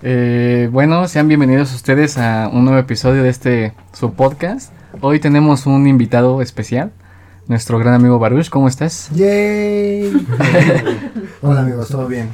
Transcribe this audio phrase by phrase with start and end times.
[0.00, 4.72] Eh, bueno, sean bienvenidos ustedes a un nuevo episodio de este su podcast.
[5.00, 6.92] Hoy tenemos un invitado especial,
[7.48, 8.48] nuestro gran amigo Baruch.
[8.48, 9.10] ¿Cómo estás?
[9.12, 10.12] ¡Yay!
[11.42, 12.28] Hola amigos, ¿todo bien?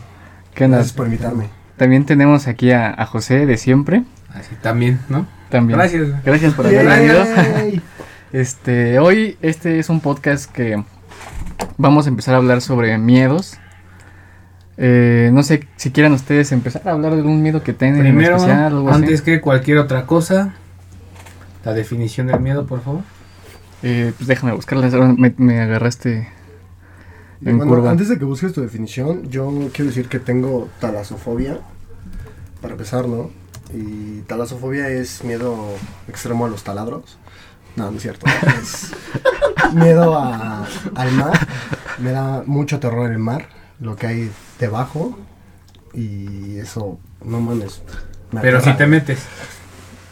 [0.54, 0.77] ¿Qué onda?
[0.77, 1.48] Gracias por invitarme.
[1.79, 4.05] También tenemos aquí a, a José de siempre.
[4.35, 5.27] Así también, ¿no?
[5.49, 5.79] También.
[5.79, 6.23] Gracias.
[6.23, 7.25] Gracias por haber venido.
[8.33, 10.83] Este, hoy este es un podcast que
[11.79, 13.59] vamos a empezar a hablar sobre miedos.
[14.77, 18.14] Eh, no sé si quieran ustedes empezar a hablar de algún miedo que tengan en
[18.17, 19.03] Primero, especial, algo así.
[19.03, 20.54] antes que cualquier otra cosa,
[21.64, 23.02] la definición del miedo, por favor.
[23.82, 26.29] Eh, pues déjame buscarla, me, me agarraste
[27.44, 27.90] en Bueno, curva.
[27.90, 31.58] antes de que busques tu definición, yo quiero decir que tengo talasofobia,
[32.61, 33.30] para empezar, ¿no?
[33.72, 35.56] Y talasofobia es miedo
[36.08, 37.19] extremo a los taladros.
[37.77, 38.27] No, no es cierto.
[38.62, 38.92] Es
[39.75, 41.47] miedo a- al mar.
[41.98, 43.48] Me da mucho terror el mar,
[43.80, 45.19] lo que hay debajo.
[45.92, 47.83] Y eso, no mames.
[48.33, 49.20] me Pero si te metes.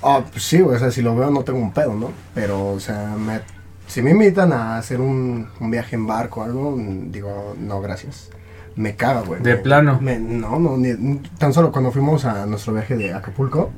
[0.02, 2.10] Ah, pues sí, o sea, si lo veo no tengo un pedo, ¿no?
[2.34, 3.40] Pero, o sea, me-
[3.86, 6.76] si me invitan a hacer un, un viaje en barco o algo,
[7.06, 8.30] digo, no, gracias.
[8.74, 9.42] Me caga, güey.
[9.42, 9.98] De Me- plano.
[10.00, 13.70] me- no, no, ni- tan solo cuando fuimos a nuestro viaje de Acapulco,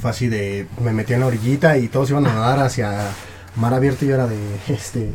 [0.00, 2.96] fue así de, me metí en la orillita y todos iban a nadar hacia
[3.56, 5.12] mar abierto y yo era de, este,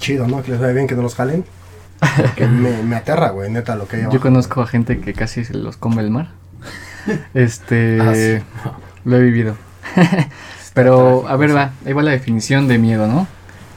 [0.00, 0.42] chido, ¿no?
[0.42, 1.44] Que les vaya bien, que no los jalen.
[2.48, 4.22] Me, me aterra, güey, neta, lo que hay Yo abajo.
[4.22, 6.28] conozco a gente que casi se los come el mar.
[7.34, 8.42] Este, Ah, sí.
[9.04, 9.56] lo he vivido.
[10.74, 13.26] Pero, a ver, va, ahí va la definición de miedo, ¿no?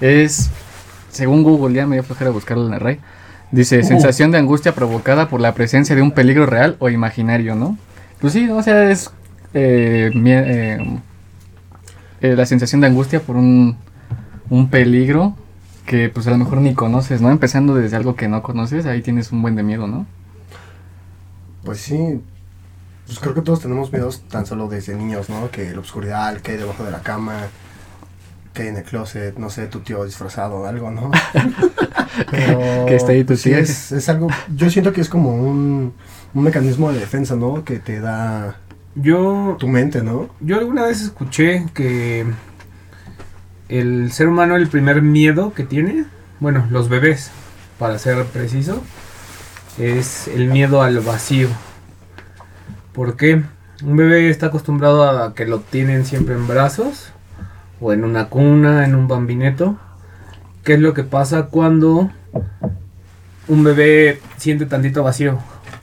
[0.01, 0.49] Es,
[1.11, 2.99] según Google, ya me dio flojera buscarlo en la RAI.
[3.51, 3.83] Dice, Uh.
[3.83, 7.77] sensación de angustia provocada por la presencia de un peligro real o imaginario, ¿no?
[8.19, 9.11] Pues sí, o sea, es
[9.53, 10.99] eh, eh,
[12.21, 13.77] eh, la sensación de angustia por un,
[14.49, 15.35] un peligro
[15.87, 17.31] que pues a lo mejor ni conoces, ¿no?
[17.31, 20.05] Empezando desde algo que no conoces, ahí tienes un buen de miedo, ¿no?
[21.63, 22.21] Pues sí,
[23.05, 25.51] pues creo que todos tenemos miedos tan solo desde niños, ¿no?
[25.51, 27.51] Que la oscuridad, que hay debajo de la cama,
[28.53, 31.11] que hay en el closet, no sé, tu tío disfrazado de algo, ¿no?
[32.31, 35.35] Pero Que está ahí tu pues, sí, es, es algo, yo siento que es como
[35.35, 35.93] un,
[36.33, 37.63] un mecanismo de defensa, ¿no?
[37.63, 38.61] Que te da
[38.95, 40.29] Yo, tu mente, ¿no?
[40.39, 42.25] yo alguna vez escuché que
[43.69, 46.05] el ser humano, el primer miedo que tiene,
[46.39, 47.31] bueno, los bebés,
[47.79, 48.81] para ser preciso,
[49.77, 51.49] es el miedo al vacío.
[52.93, 53.43] ¿Por qué?
[53.83, 57.11] Un bebé está acostumbrado a que lo tienen siempre en brazos,
[57.79, 59.77] o en una cuna, en un bambineto.
[60.63, 62.09] ¿Qué es lo que pasa cuando
[63.47, 65.39] un bebé siente tantito vacío?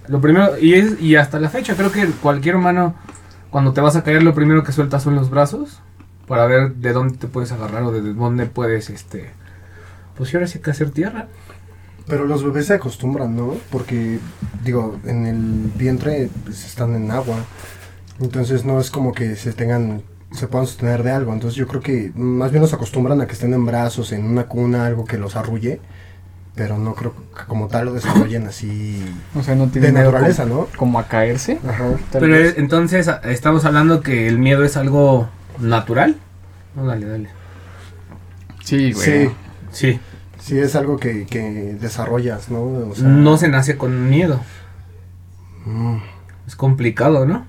[0.09, 2.95] Lo primero, y, es, y hasta la fecha, creo que cualquier humano,
[3.51, 5.81] cuando te vas a caer, lo primero que sueltas son los brazos,
[6.27, 9.31] para ver de dónde te puedes agarrar o de dónde puedes, este,
[10.17, 11.29] pues ahora sí que hacer tierra.
[12.07, 13.55] Pero los bebés se acostumbran, ¿no?
[13.71, 14.19] Porque,
[14.63, 17.37] digo, en el vientre pues, están en agua.
[18.21, 20.03] Entonces no es como que se tengan,
[20.33, 21.33] se puedan sostener de algo.
[21.33, 24.45] Entonces yo creo que más bien los acostumbran a que estén en brazos, en una
[24.45, 25.81] cuna, algo que los arrulle.
[26.55, 29.03] Pero no creo que como tal lo desarrollen así
[29.35, 30.69] O sea, no de tiene miedo naturaleza, como, ¿no?
[30.77, 31.59] como a caerse.
[31.67, 31.85] Ajá.
[32.13, 32.53] Pero vez.
[32.53, 35.29] es- entonces estamos hablando que el miedo es algo
[35.61, 36.17] natural.
[36.75, 37.29] No, dale, dale.
[38.63, 39.05] Sí, güey.
[39.05, 39.31] Sí,
[39.71, 40.01] Sí,
[40.41, 41.41] sí es algo que, que
[41.81, 42.63] desarrollas, ¿no?
[42.63, 44.41] O sea, no se nace con miedo.
[45.67, 45.97] mm,
[46.47, 47.47] Es complicado, ¿no?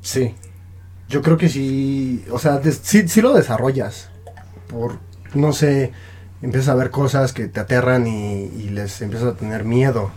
[0.00, 0.34] Sí.
[1.08, 4.08] Yo creo que sí, o sea, des- sí, sí lo desarrollas.
[4.68, 4.98] Por,
[5.34, 5.92] no sé,
[6.42, 10.10] empiezas a ver cosas que te aterran y, y les empiezas a tener miedo.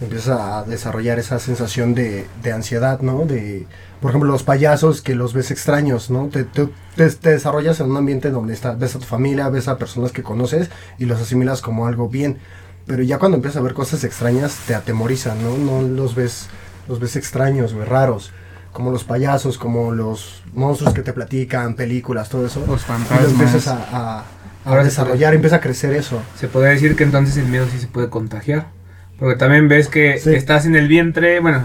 [0.00, 3.24] Empiezas a desarrollar esa sensación de, de ansiedad, ¿no?
[3.24, 3.66] De,
[4.00, 6.28] por ejemplo, los payasos que los ves extraños, ¿no?
[6.28, 9.66] Te, te- te- te desarrollas en un ambiente donde está, ves a tu familia, ves
[9.66, 12.38] a personas que conoces y los asimilas como algo bien.
[12.86, 15.58] Pero ya cuando empiezas a ver cosas extrañas, te atemorizan, ¿no?
[15.58, 16.46] No los ves,
[16.86, 18.30] los ves extraños, güey, raros.
[18.72, 22.60] Como los payasos, como los monstruos que te platican, películas, todo eso.
[22.60, 23.30] Los Y lo fantasmas.
[23.32, 24.24] empiezas a, a-
[24.64, 26.20] a desarrollar, empieza a crecer eso.
[26.38, 28.68] Se podría decir que entonces el miedo sí se puede contagiar.
[29.18, 30.34] Porque también ves que Sí.
[30.34, 31.64] estás en el vientre, bueno,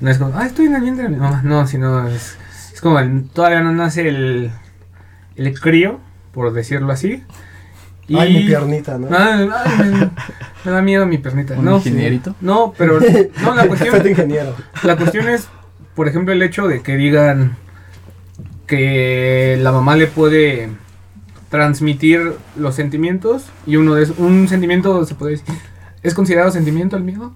[0.00, 1.40] no es como, ah, estoy en el vientre de mi mamá.
[1.44, 2.36] No, sino es,
[2.72, 4.50] es como el- todavía no nace el,
[5.36, 5.98] el crío,
[6.32, 7.22] por decirlo así.
[8.06, 9.08] Y- Ay, mi piernita, ¿no?
[9.16, 10.10] Ay, ay, me,
[10.64, 11.54] me da miedo mi piernita.
[11.58, 12.36] ¿Un no, ingenierito?
[12.40, 13.00] No, pero
[13.42, 14.54] no, la cuestión, ingeniero.
[14.82, 15.48] la cuestión es,
[15.94, 17.56] por ejemplo, el hecho de que digan
[18.66, 20.68] que la mamá le puede
[21.50, 25.54] transmitir los sentimientos y uno de esos- un sentimiento se puede decir
[26.04, 27.32] es considerado sentimiento el miedo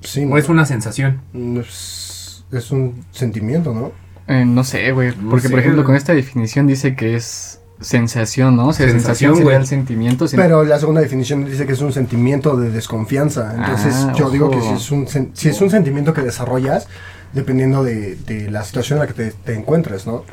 [0.00, 1.20] Sí, o es una sensación
[1.60, 3.92] es, es un sentimiento, ¿no?
[4.26, 5.14] Eh, no sé, güey.
[5.16, 5.86] No Porque, sé, por ejemplo, güey.
[5.86, 8.68] con esta definición dice que es sensación, ¿no?
[8.68, 10.24] O sea, Sensación, sensación sería el sentimiento.
[10.26, 13.54] sen- Pero la segunda definición dice que es un sentimiento de desconfianza.
[13.56, 16.86] Entonces Ah, yo digo que si es, un, sen- si es un sentimiento que desarrollas,
[17.32, 20.24] dependiendo de, de la situación en la que te, te encuentres, ¿no?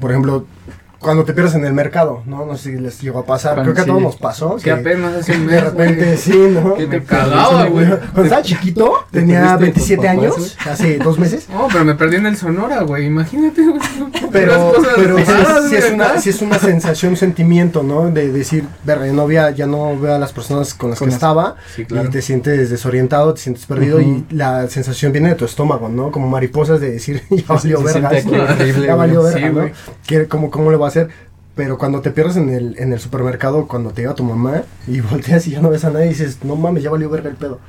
[0.00, 0.46] Por ejemplo,
[1.04, 2.44] cuando te pierdes en el mercado, ¿no?
[2.44, 3.54] No sé si les llegó a pasar.
[3.54, 3.90] Cuando Creo que a sí.
[3.90, 4.56] todos nos pasó.
[4.56, 6.16] Que apenas hace un de mes, repente, güey.
[6.18, 6.74] sí, ¿no?
[6.74, 7.86] Que Me te cagaba, güey.
[7.86, 11.48] Cuando estaba chiquito, ¿Te tenía perdiste 27 por papás, años, hace dos meses.
[11.48, 13.06] No, pero me perdí en el Sonora, güey.
[13.06, 13.80] Imagínate, güey.
[14.32, 15.16] Pero, pero
[15.68, 18.10] sí, es una, sí es una sensación, un sentimiento, ¿no?
[18.10, 20.98] De decir, verga, ya no, veo, a- ya no veo a las personas con las
[20.98, 21.56] Con que las- estaba.
[21.76, 22.08] Sí, claro.
[22.08, 26.10] Y te sientes desorientado, te sientes perdido y la sensación viene de tu estómago, ¿no?
[26.10, 28.10] Como mariposas de decir, ya valió verga.
[28.12, 29.60] ya valió verga, ¿no?
[29.60, 29.72] güey.
[30.06, 31.10] ¿Qué- cómo, ¿Cómo le va a hacer?
[31.54, 35.00] Pero cuando te pierdes en el, en el supermercado, cuando te lleva tu mamá y
[35.00, 37.60] volteas y ya no ves a nadie, dices, no mames, ya valió verga el pedo.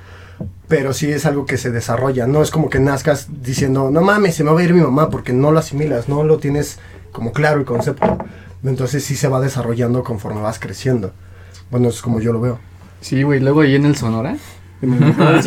[0.67, 4.35] Pero sí es algo que se desarrolla, no es como que nazcas diciendo, no mames,
[4.35, 6.79] se me va a ir mi mamá, porque no lo asimilas, no lo tienes
[7.11, 8.17] como claro el concepto.
[8.63, 11.11] Entonces sí se va desarrollando conforme vas creciendo.
[11.69, 12.59] Bueno, es como yo lo veo.
[13.01, 14.37] Sí, güey, luego ahí en el Sonora.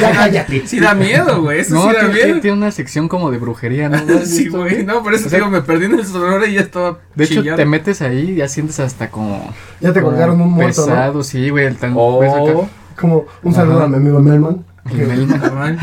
[0.00, 0.66] Ya cállate.
[0.66, 1.60] Sí da miedo, güey.
[1.60, 2.40] Eso No, sí da tiene, miedo.
[2.40, 3.98] tiene- una sección como de brujería, ¿no?
[4.24, 4.84] Sí, güey.
[4.84, 7.24] No, por eso O sea, digo, me perdí en el Sonora y ya estaba De
[7.24, 7.56] hecho, chillando.
[7.56, 9.52] te metes ahí y ya sientes hasta como...
[9.80, 10.86] Ya te como colgaron un muerto, ¿no?
[10.88, 11.66] Pesado, sí, güey.
[11.66, 11.94] El tan...
[11.96, 12.68] Oh.
[12.96, 13.84] Como un saludo Ajá.
[13.84, 14.64] a mi amigo Melman.
[14.90, 15.38] El Melman.
[15.40, 15.78] Cabrón.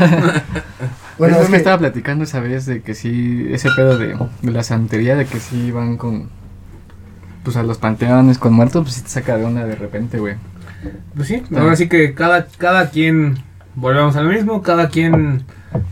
[1.18, 4.50] Bueno, es me que- estaba platicando esa vez de que sí, ese pedo de, de
[4.52, 6.28] la santería, de que sí van con,
[7.42, 10.34] pues a los panteones con muertos, pues sí te saca de onda de repente, güey.
[11.14, 13.38] Pues sí, ahora sí que cada, cada quien,
[13.74, 15.44] volvemos a lo mismo, cada quien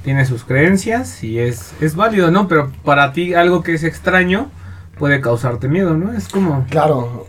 [0.03, 2.49] tiene sus creencias y es, es válido, ¿no?
[2.49, 4.51] Pero para ti algo que es extraño
[4.99, 6.13] puede causarte miedo, ¿no?
[6.13, 6.65] Es como...
[6.71, 7.27] Claro.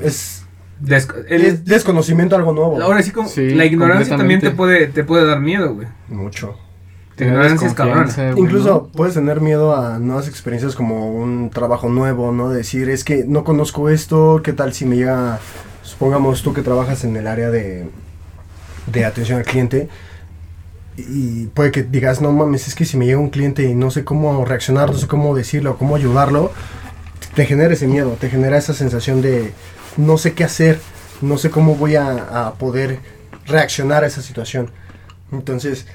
[0.00, 0.44] Es,
[0.80, 2.80] des- el- es desconocimiento algo nuevo.
[2.82, 5.88] ahora sí como Sí, la ignorancia también te puede, te puede dar miedo, güey.
[6.08, 6.56] Mucho.
[7.18, 12.32] La ignorancia es güey, Incluso puedes tener miedo a nuevas experiencias como un trabajo nuevo,
[12.32, 12.48] ¿no?
[12.48, 15.38] Decir, es que no conozco esto, ¿qué tal si me llega,
[15.90, 17.88] supongamos tú que trabajas en el área de,
[18.86, 19.88] de atención al cliente,
[20.96, 23.90] y puede que digas, no mames, es que si me llega un cliente y no
[23.90, 26.52] sé cómo reaccionar, no sé cómo decirlo, cómo ayudarlo,
[27.34, 29.52] te genera ese miedo, te genera esa sensación de
[29.96, 30.80] no sé qué hacer,
[31.20, 32.98] no sé cómo voy a, a poder
[33.46, 34.70] reaccionar a esa situación.
[35.32, 35.86] Entonces,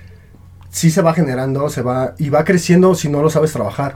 [0.69, 3.95] sí se va generando, se va y va creciendo si no lo sabes trabajar.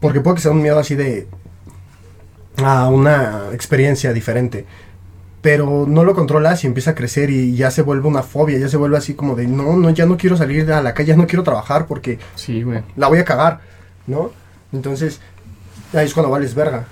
[0.00, 1.26] Porque puede que sea un miedo así de
[2.56, 4.66] a una experiencia diferente.
[5.40, 8.68] Pero no lo controlas y empieza a crecer y ya se vuelve una fobia, ya
[8.68, 11.16] se vuelve así como de no, no, ya no quiero salir a la calle, ya
[11.16, 12.82] no quiero trabajar porque Sí, güey.
[12.96, 13.60] la voy a cagar,
[14.08, 14.32] ¿no?
[14.72, 15.20] Entonces,
[15.94, 16.86] ahí es cuando vales verga.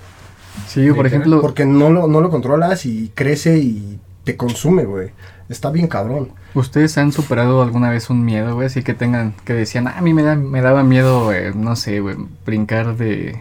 [0.67, 5.11] Sí, por ejemplo, Porque no lo, no lo controlas y crece y te consume, güey.
[5.49, 6.29] Está bien cabrón.
[6.55, 8.65] ¿ustedes han superado alguna vez un miedo, güey?
[8.67, 11.75] Así que tengan, que decían, "Ah, a mí me, da, me daba miedo, eh, no
[11.75, 12.15] sé, güey,
[12.45, 13.39] brincar de,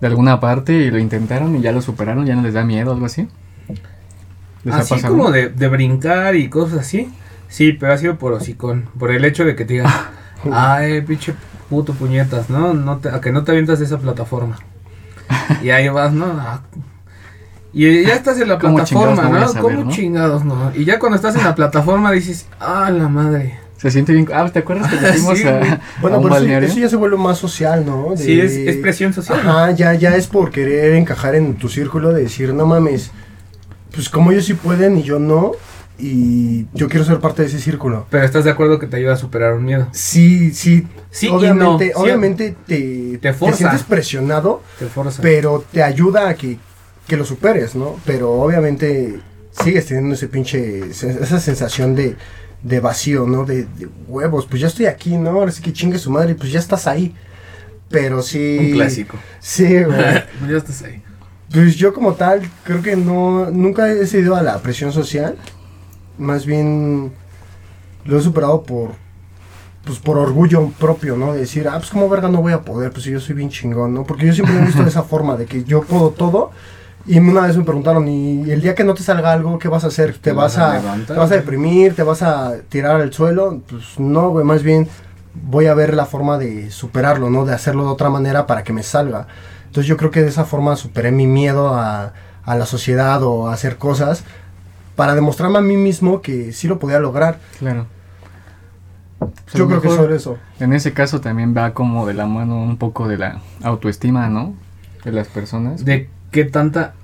[0.00, 2.92] de alguna parte y lo intentaron y ya lo superaron, ya no les da miedo,
[2.92, 3.28] algo así.
[4.64, 5.14] ¿Les ha Así pasado?
[5.16, 7.10] como de, de brincar y cosas así.
[7.48, 8.88] Sí, pero ha sido por hocicón.
[8.98, 9.92] Por el hecho de que te digan,
[10.52, 11.34] ay, pinche
[11.70, 12.74] puto puñetas, ¿no?
[12.74, 14.58] no te, a que no te avientas de esa plataforma.
[15.62, 16.26] Y ahí vas, ¿no?
[16.38, 16.60] Ah,
[17.72, 19.38] Y ya estás en la ¿Cómo plataforma, no ¿no?
[19.44, 19.90] a saber, ¿Cómo no?
[19.90, 20.72] chingados, no?
[20.74, 23.58] Y ya cuando estás en la plataforma dices, ah, la madre.
[23.76, 24.26] Se siente bien.
[24.34, 26.68] Ah, ¿te acuerdas que fuimos Sí, a, a Bueno, un pero eso, balneario?
[26.68, 28.10] eso ya se vuelve más social, ¿no?
[28.10, 29.38] De- Sí, es, es presión social.
[29.40, 33.10] Ajá, ya, ya es por querer encajar en tu círculo de decir, no mames,
[33.92, 35.52] pues como ellos sí pueden y yo no,
[35.98, 38.06] y yo quiero ser parte de ese círculo.
[38.10, 39.88] Pero estás de acuerdo que te ayuda a superar un miedo.
[39.92, 41.90] Sí, sí, Sí y obviamente, no, sí.
[41.96, 43.56] obviamente te, Te forza.
[43.56, 45.20] sientes presionado, Te forza.
[45.22, 46.58] pero te ayuda a que,
[47.06, 47.96] que lo superes, ¿no?
[48.04, 49.18] Pero obviamente
[49.62, 52.14] sigues teniendo ese pinche, esa sensación de,
[52.62, 53.44] de vacío, ¿no?
[53.44, 55.30] De, de huevos, pues ya estoy aquí, ¿no?
[55.30, 57.14] Ahora sí que chingue su madre, pues ya estás ahí.
[57.90, 58.58] Pero sí...
[58.60, 59.16] Un clásico.
[59.40, 59.98] Sí, güey.
[60.48, 61.02] ya estás ahí.
[61.52, 65.36] Pues yo como tal, creo que no, nunca he cedido a la presión social.
[66.18, 67.12] Más bien
[68.04, 68.90] lo he superado por,
[69.84, 71.32] pues por orgullo propio, ¿no?
[71.32, 73.48] De decir, ah, pues como verga no voy a poder, pues si yo soy bien
[73.48, 74.04] chingón, ¿no?
[74.04, 76.50] Porque yo siempre me he visto de esa forma, de que yo puedo todo.
[77.06, 79.84] Y una vez me preguntaron, ¿y el día que no te salga algo, qué vas
[79.84, 80.12] a hacer?
[80.12, 81.16] ¿Te, ¿Te vas, a a, levantar?
[81.16, 81.94] te vas a deprimir?
[81.94, 83.62] ¿Te vas a tirar al suelo?
[83.66, 84.88] Pues no, güey, más bien
[85.34, 87.46] voy a ver la forma de superarlo, ¿no?
[87.46, 89.26] De hacerlo de otra manera para que me salga.
[89.68, 92.12] Entonces yo creo que de esa forma superé mi miedo a,
[92.44, 94.24] a la sociedad o a hacer cosas
[94.96, 97.38] para demostrarme a mí mismo que sí lo podía lograr.
[97.58, 97.86] Claro.
[99.18, 100.38] Pues yo creo que mejor sobre eso.
[100.58, 104.54] En ese caso también va como de la mano un poco de la autoestima, ¿no?
[105.04, 105.84] De las personas.
[105.84, 106.94] De qué tanta,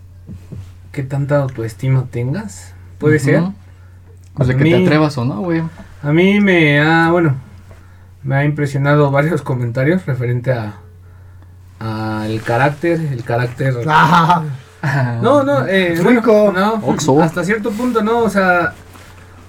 [0.92, 2.74] qué tanta autoestima tengas.
[2.98, 3.42] Puede ser.
[4.34, 5.62] Pues de A que te atrevas o no, güey.
[6.02, 7.34] A mí me ha, bueno,
[8.22, 10.80] me ha impresionado varios comentarios referente a
[11.78, 13.74] al carácter, el carácter.
[14.86, 16.50] Ah, No, no, eh, Rico.
[16.52, 17.22] bueno, no, Oxo.
[17.22, 18.74] hasta cierto punto no, o sea,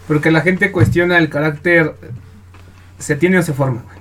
[0.07, 1.93] porque la gente cuestiona el carácter
[2.99, 3.81] ¿se tiene o se forma?
[3.83, 3.97] güey?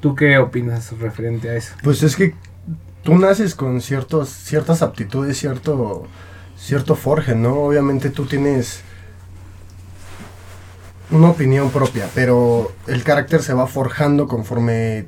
[0.00, 1.74] ¿Tú qué opinas referente a eso?
[1.82, 2.34] Pues es que
[3.02, 6.06] tú naces con ciertos, ciertas aptitudes, cierto,
[6.56, 7.52] cierto forje, ¿no?
[7.64, 8.80] Obviamente tú tienes
[11.10, 15.06] una opinión propia, pero el carácter se va forjando conforme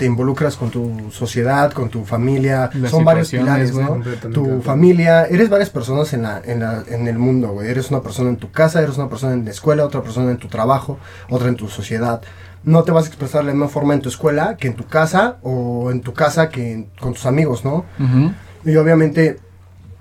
[0.00, 2.70] te involucras con tu sociedad, con tu familia.
[2.74, 3.70] Las Son varios pilares.
[3.74, 3.88] ¿no?
[4.32, 7.68] Tu familia, eres varias personas en, la, en, la, en el mundo, güey.
[7.68, 10.38] Eres una persona en tu casa, eres una persona en la escuela, otra persona en
[10.38, 12.22] tu trabajo, otra en tu sociedad.
[12.64, 14.86] No te vas a expresar de la misma forma en tu escuela que en tu
[14.86, 17.84] casa o en tu casa que en- con tus amigos, ¿no?
[18.64, 19.38] Y obviamente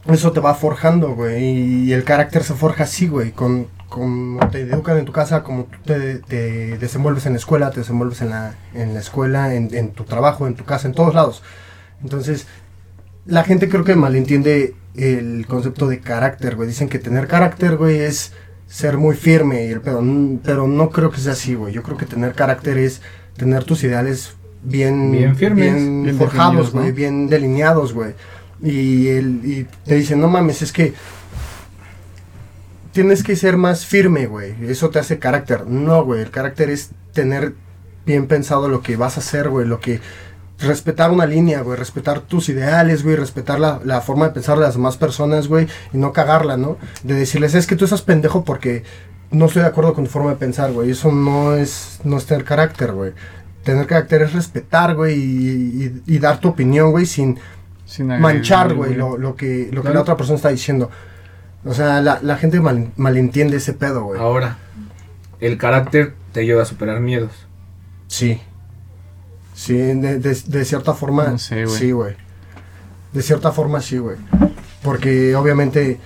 [0.08, 1.44] eso te va forjando, güey.
[1.44, 3.32] Y el carácter se forja así, güey.
[3.32, 3.68] Con,
[4.00, 7.82] como te educan en tu casa, como tú te, te desenvuelves en la escuela, te
[7.82, 11.14] desenvuelves en la, en la escuela, en, en tu trabajo, en tu casa, en todos
[11.14, 11.44] lados.
[12.02, 12.48] Entonces,
[13.26, 16.70] la gente creo que malentiende el concepto de carácter, güey.
[16.70, 18.32] Dicen que tener carácter, güey, es
[18.68, 20.02] ser muy firme, y el pedo,
[20.44, 21.74] pero no creo que sea así, güey.
[21.74, 23.02] Yo creo que tener carácter es
[23.36, 28.14] tener tus ideales bien, Bien firmes, bien bien forjados, güey, bien delineados, güey.
[28.62, 30.94] Y, el, y te dicen, no mames, es que
[32.92, 34.54] tienes que ser más firme, güey.
[34.70, 35.68] Eso te hace carácter.
[35.68, 36.22] No, güey.
[36.22, 37.54] El carácter es tener
[38.06, 39.68] bien pensado lo que vas a hacer, güey.
[39.68, 40.00] Lo que.
[40.60, 41.78] Respetar una línea, güey.
[41.78, 43.16] Respetar tus ideales, güey.
[43.16, 45.68] Respetar la, la forma de pensar de las demás personas, güey.
[45.94, 46.78] Y no cagarla, ¿no?
[47.04, 48.84] De decirles, es que tú estás pendejo porque
[49.32, 50.92] no estoy de acuerdo con tu forma de pensar, güey.
[50.92, 53.14] Eso no es, no es tener carácter, güey.
[53.64, 55.16] Tener carácter es respetar, güey.
[55.18, 57.40] Y, y- y dar tu opinión, güey, sin
[57.86, 60.90] Sin agredir, manchar, güey, lo, lo que, lo que la otra persona está diciendo.
[61.66, 64.20] O sea, la, la gente mal- malentiende ese pedo, güey.
[64.20, 64.58] Ahora,
[65.40, 67.32] el carácter te ayuda a superar miedos.
[68.08, 68.42] Sí.
[69.54, 71.26] Sí, de, de- de cierta forma.
[71.28, 71.78] No sé, güey.
[71.78, 72.16] Sí, güey.
[73.14, 74.18] De cierta forma, sí, güey.
[74.84, 76.00] Porque obviamente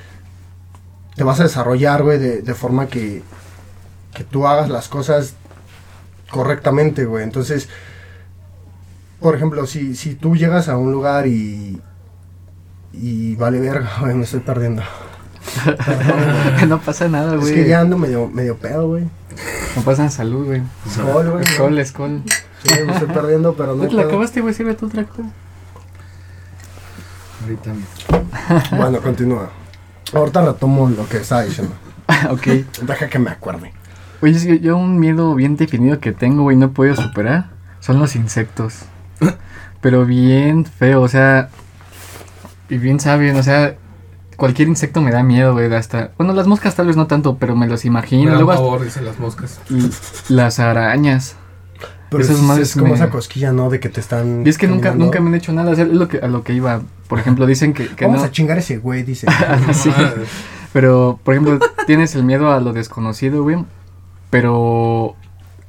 [1.15, 3.21] te vas a desarrollar, güey, de, de forma que,
[4.15, 5.35] que tú hagas las cosas
[6.31, 7.23] correctamente, güey.
[7.23, 7.69] Entonces,
[9.19, 11.79] por ejemplo, si, si tú llegas a un lugar y.
[12.91, 14.81] Y vale verga, güey, me estoy perdiendo.
[16.67, 17.53] no pasa nada, Es güey.
[17.55, 19.05] que ya ando medio, medio pedo, güey.
[19.75, 20.61] No pasa salud, güey.
[20.89, 21.45] Skol, güey.
[21.45, 22.23] Skol, skol.
[22.63, 23.83] Sí, me estoy perdiendo, pero no.
[23.83, 24.53] ¿No te la acabaste, güey?
[24.53, 25.29] Sirve tu otra cosa.
[27.41, 27.73] Ahorita.
[28.77, 29.49] Bueno, continúa.
[30.13, 31.73] Ahorita retomo lo que estaba diciendo.
[32.29, 32.47] ok.
[32.83, 33.73] Deja que me acuerde.
[34.21, 37.49] Oye, es que yo un miedo bien definido que tengo, güey, no he podido superar,
[37.81, 38.83] son los insectos.
[39.81, 41.49] Pero bien feo, o sea,
[42.69, 43.75] y bien saben, o sea,
[44.35, 46.11] cualquier insecto me da miedo, güey, hasta...
[46.17, 48.31] Bueno, las moscas tal vez no tanto, pero me los Me imagino.
[48.31, 49.59] dan Luego dicen las moscas.
[50.29, 51.35] las arañas.
[52.09, 53.69] Pero Esas es, madres es como me- esa cosquilla, ¿no?
[53.71, 54.45] De que te están.
[54.45, 55.05] Y es que nunca, caminando.
[55.05, 56.81] nunca me han hecho nada, o sea, es lo que, a lo que iba.
[57.07, 58.27] Por ejemplo, dicen que, que Vamos no...
[58.27, 59.25] a chingar ese güey, dice.
[59.73, 59.91] Sí.
[60.73, 63.63] Pero, por ejemplo, tienes el miedo a lo desconocido, güey.
[64.29, 65.15] Pero,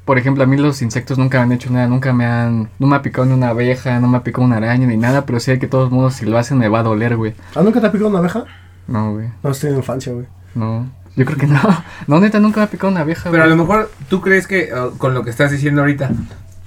[0.05, 1.87] por ejemplo, a mí los insectos nunca me han hecho nada.
[1.87, 2.69] Nunca me han...
[2.79, 5.25] No me ha picado ni una abeja, no me ha picado una araña ni nada.
[5.25, 7.35] Pero sé que de todos modos si lo hacen me va a doler, güey.
[7.55, 8.45] ¿Ah, nunca te ha picado una abeja?
[8.87, 9.29] No, güey.
[9.43, 10.27] No, estoy en infancia, güey.
[10.55, 10.91] No.
[11.17, 11.61] Yo creo que no.
[12.07, 14.71] No, neta, nunca me ha picado una abeja, Pero a lo mejor tú crees que
[14.75, 16.11] uh, con lo que estás diciendo ahorita,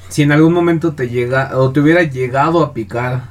[0.09, 3.23] si en algún momento te llega o te hubiera llegado a picar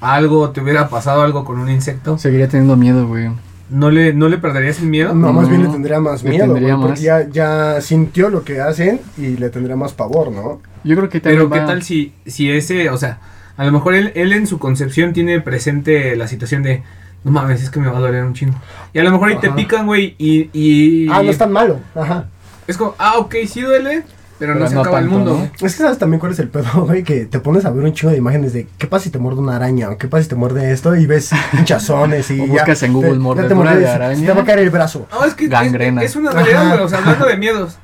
[0.00, 3.30] algo, te hubiera pasado algo con un insecto, Seguiría teniendo miedo, güey.
[3.70, 5.14] ¿No le, no le perderías el miedo?
[5.14, 6.86] No, más bien le tendría más le miedo, tendría güey, más.
[6.88, 10.60] porque ya, ya sintió lo que hacen y le tendría más pavor, ¿no?
[10.84, 13.18] Yo creo que también Pero qué va- tal si, si ese, o sea,
[13.56, 16.82] a lo mejor él, él en su concepción tiene presente la situación de,
[17.24, 18.54] no mames, es que me va a doler un chingo.
[18.92, 21.08] Y a lo mejor ahí te pican, güey, y, y...
[21.10, 21.80] Ah, no es tan malo.
[21.94, 22.28] Ajá.
[22.68, 24.02] Es como, ah, ok, sí duele,
[24.38, 25.38] pero, no Pero se no acaba el tanto, mundo.
[25.38, 25.66] ¿no?
[25.66, 27.92] Es que sabes también cuál es el pedo, güey, que te pones a ver un
[27.92, 30.28] chingo de imágenes de qué pasa si te muerde una araña o qué pasa si
[30.28, 32.52] te muerde esto y ves hinchazones y O ya.
[32.52, 34.26] buscas en Google ya mordedura de se- araña.
[34.26, 35.06] Te va a caer el brazo.
[35.10, 36.02] No, es que es- Gangrena.
[36.02, 37.78] Es, una realidad, güey, o sea, hablando de miedos.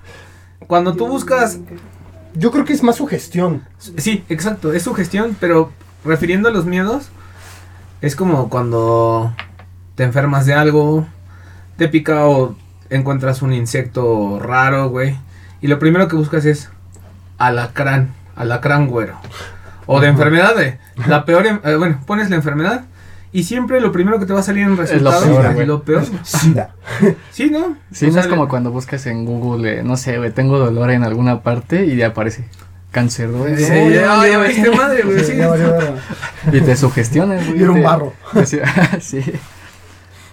[0.66, 1.58] Cuando tú buscas,
[2.34, 3.62] Yo creo que es más sugestión.
[3.78, 5.70] sí, exacto, es sugestión, pero
[6.04, 7.08] refiriendo a los miedos,
[8.00, 9.34] es como cuando
[9.96, 11.06] te enfermas de algo,
[11.76, 12.56] te pica o
[12.90, 15.16] encuentras un insecto raro, güey,
[15.62, 16.68] y lo primero que buscas es
[17.38, 19.14] alacrán, alacrán güero.
[19.86, 22.84] O de enfermedad, de la peor, em- eh, bueno, pones la enfermedad
[23.32, 26.04] y siempre lo primero que te va a salir en resultados peor, es lo peor.
[26.22, 26.74] Sida.
[27.30, 27.76] Sí, ¿no?
[27.90, 30.58] Sí, O no sea, es como cuando buscas en Google, eh, no sé, güey, tengo
[30.58, 32.44] dolor en alguna parte y ya aparece
[32.90, 33.56] cáncer, güey.
[33.56, 35.32] Sí, ya, ya, ya madre, güey, sí.
[36.52, 37.58] Y te sugestionas, güey.
[37.58, 38.12] Y era un barro.
[38.44, 38.58] Sí,
[39.00, 39.22] sí,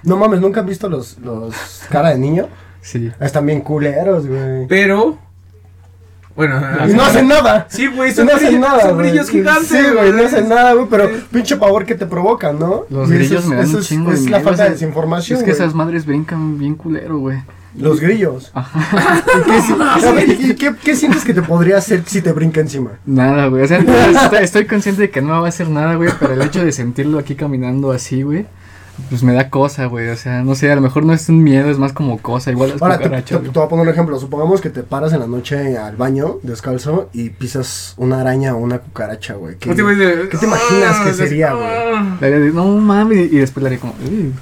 [0.04, 1.56] No mames, ¿nunca han visto los, los
[1.90, 2.48] cara de niño?
[2.82, 3.12] Sí.
[3.20, 4.68] Están bien culeros, güey.
[4.68, 5.18] Pero,
[6.36, 7.68] bueno, Y no hacen nada.
[7.70, 9.68] Sí, güey, son, no hacen nada, son brillos gigantes.
[9.68, 12.86] Sí, güey, no hacen nada, güey, pero pinche pavor que te provocan, ¿no?
[12.90, 15.38] Los grillos es- me dan un es- chingo Es de la miedo, falta de desinformación,
[15.40, 15.62] Es que güey.
[15.62, 17.38] esas madres brincan bien culero, güey.
[17.78, 18.52] Los grillos.
[18.56, 22.32] ¿Y qué, si- a ver, ¿y qué, qué sientes que te podría hacer si te
[22.32, 22.92] brinca encima?
[23.06, 23.64] Nada, güey.
[23.64, 23.78] O sea,
[24.24, 26.10] estoy, estoy consciente de que no va a hacer nada, güey.
[26.20, 28.46] Pero el hecho de sentirlo aquí caminando así, güey.
[29.10, 30.10] Pues me da cosa, güey.
[30.10, 32.52] O sea, no sé, a lo mejor no es un miedo, es más como cosa.
[32.52, 34.20] Igual las Ahora, te, te- voy a poner un ejemplo.
[34.20, 38.58] Supongamos que te paras en la noche al baño, descalzo, y pisas una araña o
[38.60, 39.56] una cucaracha, güey.
[39.58, 39.76] ¿Qué, qué
[40.38, 41.68] te imaginas que Ah, sería, güey?
[42.22, 43.32] Le haría de, no mames.
[43.32, 43.94] Y después le haría como.
[44.04, 44.34] "Uy".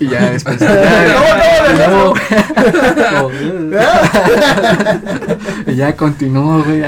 [0.00, 0.60] Y ya después.
[0.60, 2.14] No, no,
[3.28, 3.30] no,
[5.66, 6.82] y ya continuó, güey.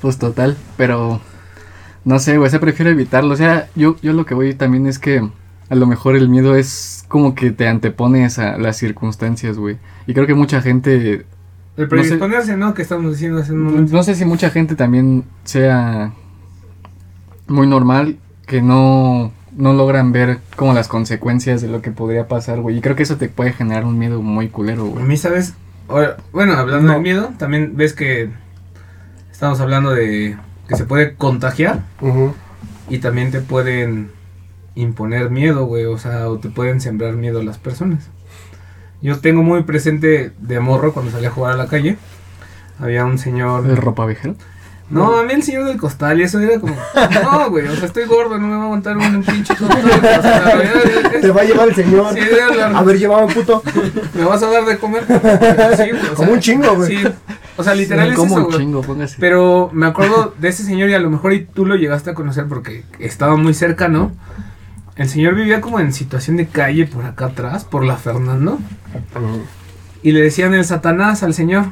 [0.00, 0.56] Pues total.
[0.76, 1.20] Pero.
[2.04, 2.50] No sé, güey.
[2.50, 3.34] Se prefiero evitarlo.
[3.34, 5.28] O sea, yo, yo lo que voy también es que.
[5.68, 9.78] A lo mejor el miedo es como que te antepones a las circunstancias, güey.
[10.06, 11.24] Y creo que mucha gente
[11.76, 12.72] El predisponerse, ¿no?
[12.74, 13.92] Que estamos diciendo hace un momento.
[13.96, 16.12] no sé si mucha gente también sea
[17.48, 22.60] muy normal que no, no logran ver como las consecuencias de lo que podría pasar,
[22.60, 22.78] güey.
[22.78, 25.04] Y creo que eso te puede generar un miedo muy culero, A güey.
[25.04, 25.54] mí, ¿sabes?
[25.88, 26.92] Ahora, bueno, hablando No.
[26.94, 28.30] del miedo, también ves que
[29.32, 30.36] estamos hablando de
[30.68, 31.82] que se puede contagiar
[32.88, 34.10] y también te pueden
[34.76, 38.08] imponer miedo, güey, o sea, o te pueden sembrar miedo a las personas.
[39.02, 41.96] Yo tengo muy presente de morro cuando salí a jugar a la calle.
[42.80, 43.66] Había un señor.
[43.66, 44.34] ¿El ropa viejero?
[44.88, 46.74] No, a mí el señor del costal y eso era como.
[47.22, 49.82] No, güey, o sea, estoy gordo, no me va a aguantar un pinche costal.
[49.84, 52.14] o sea, Te va a llevar el señor.
[52.14, 52.20] Sí,
[52.56, 53.62] la- A ver, llevaba puto.
[54.14, 55.04] ¿Me vas a dar de comer?
[55.76, 56.98] Sí, güey, o Como un chingo, güey.
[56.98, 57.04] Sí,
[57.56, 58.58] o sea, literal es como eso, un güey.
[58.58, 59.16] chingo, póngase.
[59.18, 62.14] Pero me acuerdo de ese señor y a lo mejor y tú lo llegaste a
[62.14, 64.12] conocer porque estaba muy cercano.
[64.96, 68.58] El señor vivía como en situación de calle por acá atrás, por la Fernando.
[70.02, 71.66] Y le decían el Satanás al señor.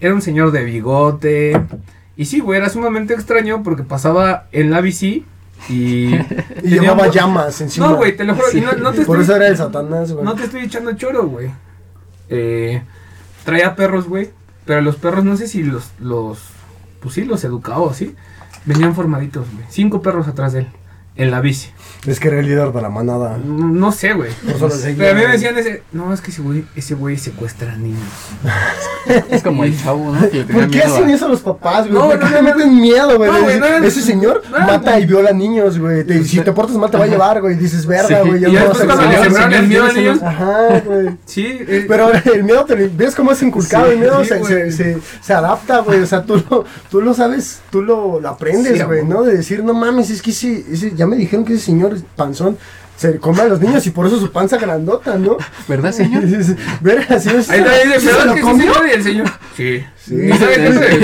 [0.00, 1.60] Era un señor de bigote.
[2.16, 5.24] Y sí, güey, era sumamente extraño porque pasaba en la bici
[5.68, 6.14] y...
[6.62, 7.88] Y llevaba un- llamas encima.
[7.88, 8.46] No, güey, te lo juro.
[8.52, 10.24] y no, no te Por estoy- eso era el Satanás, güey.
[10.24, 11.50] no te estoy echando choro, güey.
[12.28, 12.82] Eh,
[13.44, 14.30] traía perros, güey.
[14.64, 16.38] Pero los perros, no sé si los, los,
[17.00, 18.14] pues sí, los educaba, ¿sí?
[18.66, 19.64] Venían formaditos, güey.
[19.70, 20.68] Cinco perros atrás de él,
[21.18, 21.68] en la bici.
[22.06, 23.38] Es que era el líder de la manada.
[23.44, 24.30] No, no sé, güey.
[24.46, 24.66] Pero
[25.10, 27.98] a mí me decían ese, no, es que ese güey, ese güey secuestra niños.
[29.30, 30.28] Es como el chavo, ¿no?
[30.30, 31.94] Que ¿Por qué miedo hacen a- eso los papás, güey?
[31.94, 33.30] No, ¿Por qué no, le no, meten miedo, güey?
[33.30, 36.04] no, De güey, decir, no, Ese señor no, mata y viola niños, güey.
[36.24, 37.56] Si te portas mal te va a llevar, güey.
[37.56, 38.40] Dices, verga, Sí, güey.
[38.42, 39.24] ya y a después cuando hacer le nada".
[39.24, 40.22] sembraron el miedo a niños.
[40.22, 41.08] Ajá, güey.
[41.24, 43.86] Sí, eh, Pero el miedo, te, ¿ves cómo es inculcado?
[43.86, 46.00] Sí, el miedo sí, se, se, se, se adapta, güey.
[46.02, 49.04] O sea, tú lo, tú lo sabes, tú lo, lo aprendes, Sí, güey, güey.
[49.10, 49.22] ¿no?
[49.24, 52.58] De decir, no mames, es que ese, ese- ya me dijeron que ese señor panzón
[52.98, 55.36] se come a los niños y por eso su panza grandota, ¿no?
[55.68, 56.24] ¿Verdad, señor?
[56.80, 58.72] Verga, si ahí está, dice, ¿sí ¿verdad se lo que sí, comió?
[58.88, 59.84] Y el señor, sí.
[60.04, 60.30] Sí,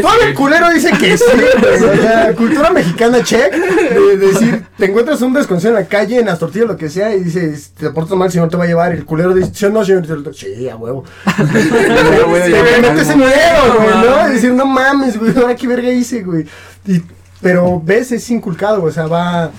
[0.02, 1.24] todo el culero dice que sí,
[2.00, 3.52] sea, cultura mexicana check.
[3.54, 7.14] De, decir, te encuentras un desconocido en la calle, en las tortillas, lo que sea,
[7.14, 8.92] y dices, te portas mal, el señor te va a llevar.
[8.92, 10.34] Y el culero dice, "Sí, no, señor.
[10.34, 11.04] Sí, a huevo.
[11.36, 14.30] Te metes en miedo, güey, ¿no?
[14.30, 16.44] Y decir, no mames, güey, ahora qué verga hice, güey.
[16.86, 17.02] Y,
[17.40, 19.52] pero ves, es inculcado, güey, o sea, va.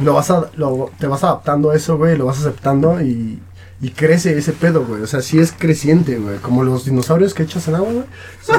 [0.00, 3.40] Lo vas a, lo, te vas adaptando a eso, güey, lo vas aceptando y.
[3.84, 5.02] Y crece ese pedo, güey.
[5.02, 6.38] O sea, sí es creciente, güey.
[6.38, 8.04] Como los dinosaurios que echas en agua, güey.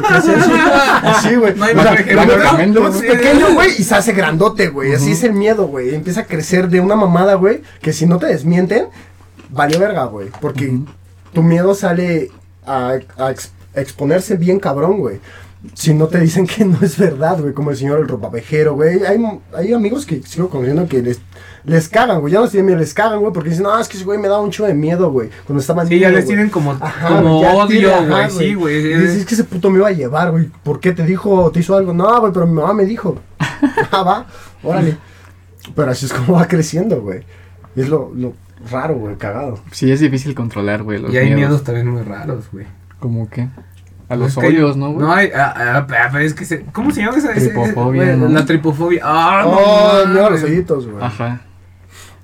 [0.09, 0.31] Así.
[1.01, 1.55] Así, güey.
[1.55, 1.91] No hay O sea,
[2.65, 4.93] lo pequeño, güey, y se hace grandote, güey.
[4.93, 5.95] Así es el miedo, güey.
[5.95, 7.61] Empieza a crecer de una mamada, güey.
[7.81, 8.87] Que si no te desmienten,
[9.49, 10.27] valió verga, güey.
[10.41, 10.77] Porque
[11.31, 12.29] tu miedo sale
[12.65, 13.33] a, a
[13.79, 15.21] exponerse bien cabrón, güey.
[15.75, 19.03] Si no te dicen que no es verdad, güey, como el señor el ropavejero, güey.
[19.05, 19.17] Hay,
[19.55, 21.21] hay amigos que sigo conociendo que les,
[21.63, 22.33] les cagan, güey.
[22.33, 24.27] Ya no tienen miedo, les cagan, güey, porque dicen, no, es que ese güey me
[24.27, 25.29] da un chingo de miedo, güey.
[25.45, 28.29] Cuando estaban Sí, ya les tienen como, como odio, güey.
[28.29, 28.75] Sí, güey.
[28.77, 30.49] Y dices, es que ese puto me iba a llevar, güey.
[30.63, 31.93] ¿Por qué te dijo, te hizo algo?
[31.93, 33.17] No, güey, pero mi mamá me dijo.
[33.91, 34.27] ah, va,
[34.63, 34.97] órale.
[35.73, 37.21] Pero así es como va creciendo, güey.
[37.77, 38.33] Y es lo, lo
[38.69, 39.59] raro, güey, cagado.
[39.71, 40.99] Sí, es difícil controlar, güey.
[40.99, 41.39] los Y hay miedos.
[41.39, 42.65] miedos también muy raros, güey.
[42.99, 43.47] ¿Cómo qué?
[44.13, 45.05] A los Es que- hoyos, ¿no, güey?
[45.05, 45.31] No hay.
[46.21, 47.31] es que se, ¿Cómo se llama esa?
[47.33, 48.15] ese- Tripofobia.
[48.15, 49.01] La tripofobia.
[49.03, 51.03] Ah, Oh, no, mira los hoyitos, güey.
[51.03, 51.41] Ajá.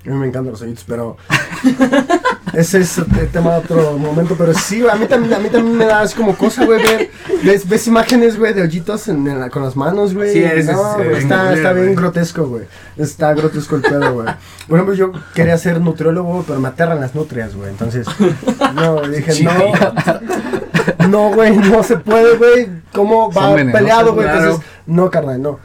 [0.06, 1.16] A mí me encantan los hoyitos, pero.
[2.54, 5.76] Ese es el tema de otro momento, pero sí, a mí también, a mí también
[5.76, 7.10] me da así como cosa, güey, ver,
[7.44, 10.32] ves, ves imágenes, güey, de hoyitos en, en la- con las manos, güey.
[10.32, 12.64] Sí, eso no, es, eh, está, bien está bien grotesco, güey.
[12.96, 14.26] Está grotesco el pedo, güey.
[14.66, 17.70] Por ejemplo, yo quería ser nutriólogo, pero me aterran las nutrias, güey.
[17.70, 18.06] Entonces,
[18.74, 21.08] no, dije, no.
[21.08, 22.68] No, güey, no se puede, güey.
[22.92, 24.26] ¿Cómo va peleado, güey?
[24.28, 25.60] Entonces, no, carnal, no.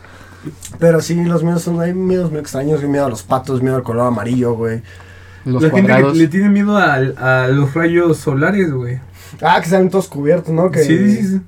[0.79, 3.75] Pero sí, los miedos son, hay miedos muy extraños, güey, miedo a los patos, miedo
[3.75, 4.81] al color amarillo, güey.
[5.45, 6.13] Los La gente cuadrados.
[6.13, 8.99] que le tiene miedo al- a, los rayos solares, güey.
[9.41, 10.71] Ah, que salen todos cubiertos, ¿no?
[10.71, 10.83] Que...
[10.83, 11.41] Sí, sí, sí.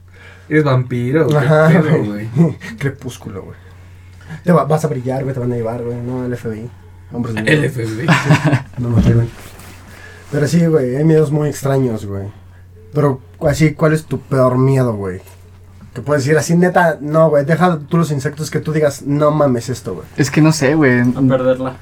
[0.50, 2.06] Eres vampiro, qué Ajá, güey.
[2.36, 2.58] güey.
[2.78, 3.58] Crepúsculo, güey.
[4.44, 5.98] Te va- vas a brillar, güey, te van a llevar, güey.
[6.02, 6.70] No, el FBI.
[7.12, 7.42] Hombres de.
[7.42, 8.08] El FBI.
[8.78, 9.30] No nos lleven.
[10.32, 12.28] Pero sí, güey, hay miedos muy extraños, güey.
[12.94, 15.22] Pero así, ¿cuál es tu peor miedo, güey?
[15.98, 19.32] Que puedes decir así, neta, no, güey, deja tú los insectos que tú digas, no
[19.32, 20.06] mames esto, güey.
[20.16, 21.00] Es que no sé, güey.
[21.02, 21.74] A perderla.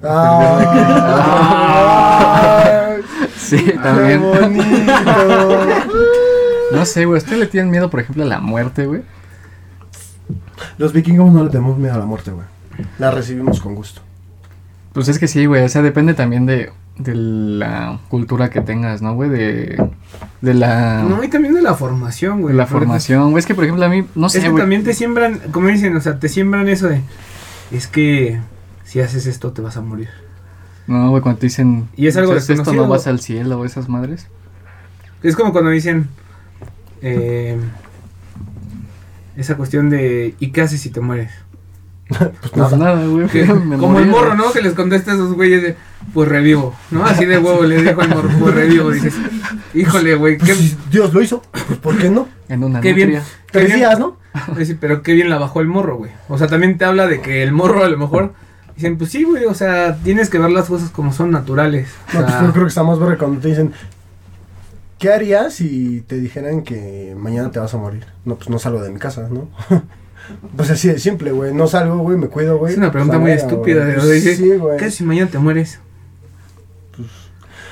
[0.00, 1.32] Ah,
[3.36, 4.20] Sí, ¡Qué también.
[4.22, 4.62] bonito!
[6.70, 7.18] No sé, güey.
[7.18, 9.02] ¿Ustedes le tienen miedo, por ejemplo, a la muerte, güey?
[10.78, 12.46] Los vikingos no le tenemos miedo a la muerte, güey.
[13.00, 14.02] La recibimos con gusto.
[14.92, 15.64] Pues es que sí, güey.
[15.64, 19.30] O sea, depende también de, de la cultura que tengas, ¿no, güey?
[19.30, 19.82] De,
[20.42, 22.54] de la, No, y también de la formación, de güey.
[22.54, 23.30] la Porque formación.
[23.30, 24.62] Güey, es que, por ejemplo, a mí, no Es sé, que güey.
[24.62, 27.00] también te siembran, como dicen, o sea, te siembran eso de,
[27.70, 28.38] es que
[28.84, 30.08] si haces esto te vas a morir.
[30.86, 31.88] No, güey, cuando te dicen.
[31.96, 32.84] Y es algo "Si haces esto desconocido".
[32.86, 34.26] no vas al cielo o esas madres.
[35.22, 36.08] Es como cuando dicen
[37.00, 37.56] eh,
[39.36, 41.30] esa cuestión de, ¿y qué haces si te mueres?
[42.12, 42.76] Pues nada.
[42.76, 43.26] nada, güey.
[43.78, 44.34] Como el morro.
[44.34, 44.52] ¿no?
[44.52, 45.76] Que les contesta a esos güeyes de,
[46.14, 47.04] pues revivo, ¿no?
[47.04, 48.90] Así de huevo le dijo el morro, pues revivo.
[48.90, 49.14] Dices,
[49.74, 52.28] híjole, güey, qué, Pues si Dios lo hizo, pues ¿por qué no?
[52.48, 53.12] En una qué bien.
[53.12, 53.24] nutria.
[53.50, 54.16] qué bien- días, ¿no?
[54.64, 56.10] Sí, pero qué bien la bajó el morro, güey.
[56.28, 58.32] O sea, también te habla de que el morro a lo mejor...
[58.74, 61.90] Dicen, pues sí, güey, o sea, tienes que ver las cosas como son naturales.
[62.14, 63.72] O No, pues yo creo que estamos verga cuando te dicen,
[64.98, 68.06] ¿qué harías si te dijeran que mañana te vas a morir?
[68.24, 69.48] No, pues no salgo de mi casa, ¿no?
[70.56, 71.52] pues así de simple, güey.
[71.54, 72.72] No salgo, güey, me cuido, güey.
[72.72, 73.84] es una pregunta Pues, muy a verga, estúpida.
[73.84, 74.76] de decir, Sí, güey.
[74.78, 75.78] ¿Qué si mañana te mueres?
[76.96, 77.08] Pues,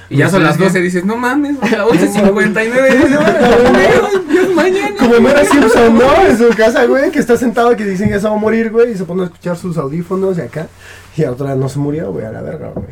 [0.09, 2.97] Y ya pues, son las que- 12 dices, no mames, a las 11.59.
[2.97, 4.97] dices, "Ay, Dios, mañana.
[4.99, 6.27] Como Mera Simpson, ¿no?
[6.27, 8.93] En su casa, güey, que está sentado, que dicen que se va a morir, güey,
[8.93, 10.69] y se pone a escuchar sus audífonos de acá.
[11.17, 12.89] Y a otra no se murió, güey, a la verga, güey.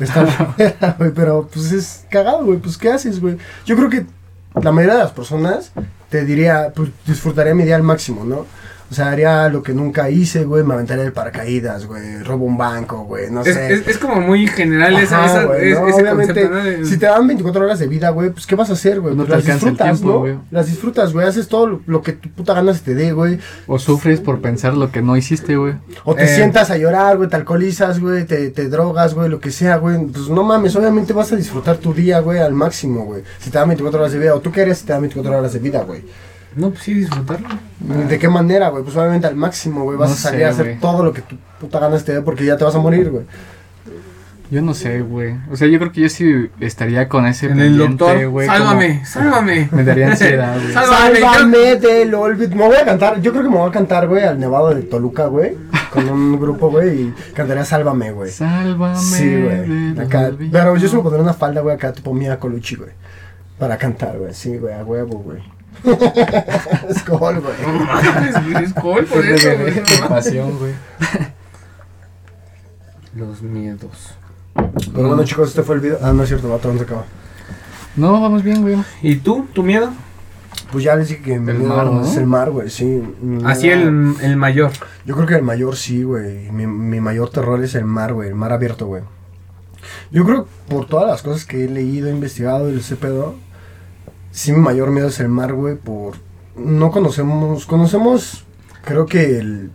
[0.00, 0.54] Está la
[0.98, 3.36] güey, pero pues es cagado, güey, pues ¿qué haces, güey?
[3.66, 4.06] Yo creo que
[4.62, 5.72] la mayoría de las personas
[6.08, 8.46] te diría, pues disfrutaría mi día al máximo, ¿no?
[8.90, 12.56] O sea, haría lo que nunca hice, güey, me aventaría el paracaídas, güey, robo un
[12.56, 13.72] banco, güey, no Es, sé.
[13.74, 16.64] es, es como muy general esa, Ajá, esa- güey, es- no, ese obviamente, concepto, ¿no?
[16.64, 19.14] De- si te dan 24 horas de vida, güey, pues ¿qué vas a hacer, güey?
[19.14, 20.18] No Pues te las disfrutas, tiempo, ¿no?
[20.20, 20.38] güey.
[20.50, 23.38] Las disfrutas, güey, haces todo lo, lo que tu puta gana se te dé, güey.
[23.66, 25.74] O sufres por pensar lo que no hiciste, güey.
[26.04, 26.28] O te Eh.
[26.34, 29.98] sientas a llorar, güey, te alcoholizas, güey, te, te drogas, güey, lo que sea, güey.
[30.06, 33.22] Pues no mames, obviamente vas a disfrutar tu día, güey, al máximo, güey.
[33.38, 35.38] Si te dan 24 horas de vida, o tú qué harías si te dan 24
[35.38, 36.02] horas de vida, güey.
[36.58, 37.48] No, pues sí, disfrutarlo.
[38.08, 38.82] ¿De qué manera, güey?
[38.82, 39.96] Pues obviamente al máximo, güey.
[39.96, 42.20] Vas No a salir sé, a hacer todo lo que tu puta ganas te dé
[42.22, 43.24] porque ya te vas a morir, güey.
[44.50, 45.36] Yo no sé, güey.
[45.50, 48.46] O sea, yo creo que yo sí estaría con ese En el pendiente, doctor, güey,
[48.46, 49.68] sálvame, sálvame.
[49.72, 50.72] Me daría ansiedad, güey.
[50.72, 51.20] Sálvame.
[51.20, 52.56] Sálvame del olvido.
[52.56, 54.82] Me voy a cantar, yo creo que me voy a cantar, güey, al Nevado de
[54.82, 55.52] Toluca, güey.
[55.92, 58.30] Con un grupo, güey, y cantaría Sálvame, güey.
[58.30, 58.98] Sálvame.
[58.98, 59.98] Sí, güey.
[60.00, 60.32] Acá.
[60.50, 62.90] Pero yo se me pondré una falda, güey, acá tipo Mia Colucci, güey.
[63.58, 64.32] Para cantar, güey.
[64.32, 65.42] Sí, güey, a huevo, güey.
[66.88, 67.54] es gol, güey.
[67.62, 70.72] No mames, güey, es gol por Qué eso, güey, no pasión, güey.
[73.14, 74.14] Los miedos.
[74.94, 75.98] Pero bueno, chicos, este fue el video.
[76.02, 77.04] Ah, no es cierto, vato, ¿dónde se acaba?
[77.96, 78.76] No, vamos bien, güey.
[79.02, 79.46] ¿Y tú?
[79.52, 79.90] ¿Tu miedo?
[80.72, 82.04] Pues ya les dije que mi El miedo mar, ¿no?
[82.04, 83.02] es el mar, güey, sí.
[83.44, 84.70] Así el, el mayor.
[85.04, 86.50] Yo creo que el mayor sí, güey.
[86.50, 88.28] Mi, mi mayor terror es el mar, güey.
[88.28, 89.02] El mar abierto, güey.
[90.10, 93.36] Yo creo que por todas las cosas que he leído, investigado y ese pedo,
[94.30, 95.76] sí mi mayor miedo es el mar, güey.
[95.76, 96.14] Por...
[96.56, 97.66] No conocemos...
[97.66, 98.44] Conocemos,
[98.84, 99.70] creo que el...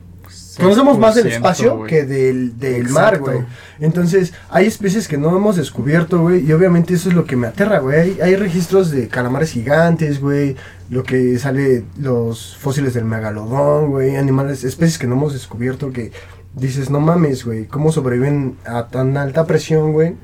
[0.60, 3.40] Conocemos más del 6%, espacio que del, del mar, güey.
[3.80, 6.46] Entonces, hay especies que no hemos descubierto, güey.
[6.46, 8.00] Y obviamente eso es lo que me aterra, güey.
[8.00, 10.56] Hay, hay registros de calamares gigantes, güey.
[10.92, 14.16] Lo que sale, los fósiles del megalodón, güey.
[14.16, 16.12] Animales, especies que no hemos descubierto que
[16.54, 17.66] dices, no mames, güey.
[17.66, 20.16] ¿Cómo sobreviven a tan alta presión, güey?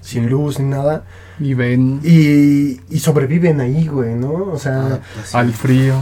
[0.00, 1.04] Sin luz ni nada.
[1.40, 4.32] Y ven Y, y sobreviven ahí, güey, ¿no?
[4.52, 5.00] O sea...
[5.32, 5.94] al frío.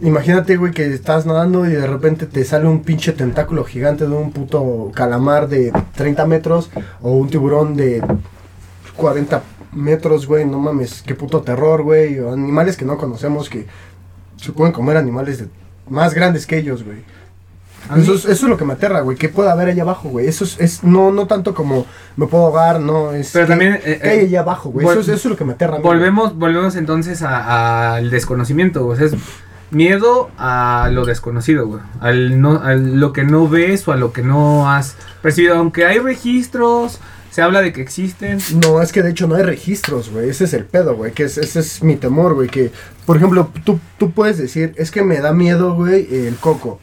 [0.00, 4.14] Imagínate, güey, que estás nadando y de repente te sale un pinche tentáculo gigante de
[4.14, 6.70] un puto calamar de 30 metros
[7.02, 8.00] o un tiburón de
[8.96, 10.44] 40 metros, güey.
[10.44, 12.20] No mames, qué puto terror, güey.
[12.20, 13.66] O animales que no conocemos que
[14.36, 15.48] se pueden comer animales de-
[15.90, 16.98] más grandes que ellos, güey.
[17.96, 19.16] Eso es, eso es lo que me aterra, güey.
[19.16, 20.26] ¿Qué puede haber allá abajo, güey?
[20.26, 21.86] Eso es, es- no, no tanto como
[22.16, 23.12] me puedo ahogar, no.
[23.12, 24.86] Es Pero ¿qué- también, eh, ¿Qué hay eh, allá abajo, güey?
[24.86, 25.78] Eso, es- eso es lo que me aterra.
[25.78, 25.82] güey.
[25.84, 29.14] Volvemos, volvemos entonces al desconocimiento, o sea, es
[29.70, 31.80] miedo a lo desconocido, güey.
[32.00, 35.56] Al no, a lo que no ves o a lo que no has percibido.
[35.56, 38.38] Aunque hay registros, se habla de que existen.
[38.62, 40.28] No, es que de hecho no hay registros, güey.
[40.30, 41.12] Ese es el pedo, güey.
[41.12, 42.48] Que es- ese es mi temor, güey.
[42.48, 42.72] Que,
[43.06, 46.80] por ejemplo, tú, tú puedes decir, es que me da miedo, güey, el coco.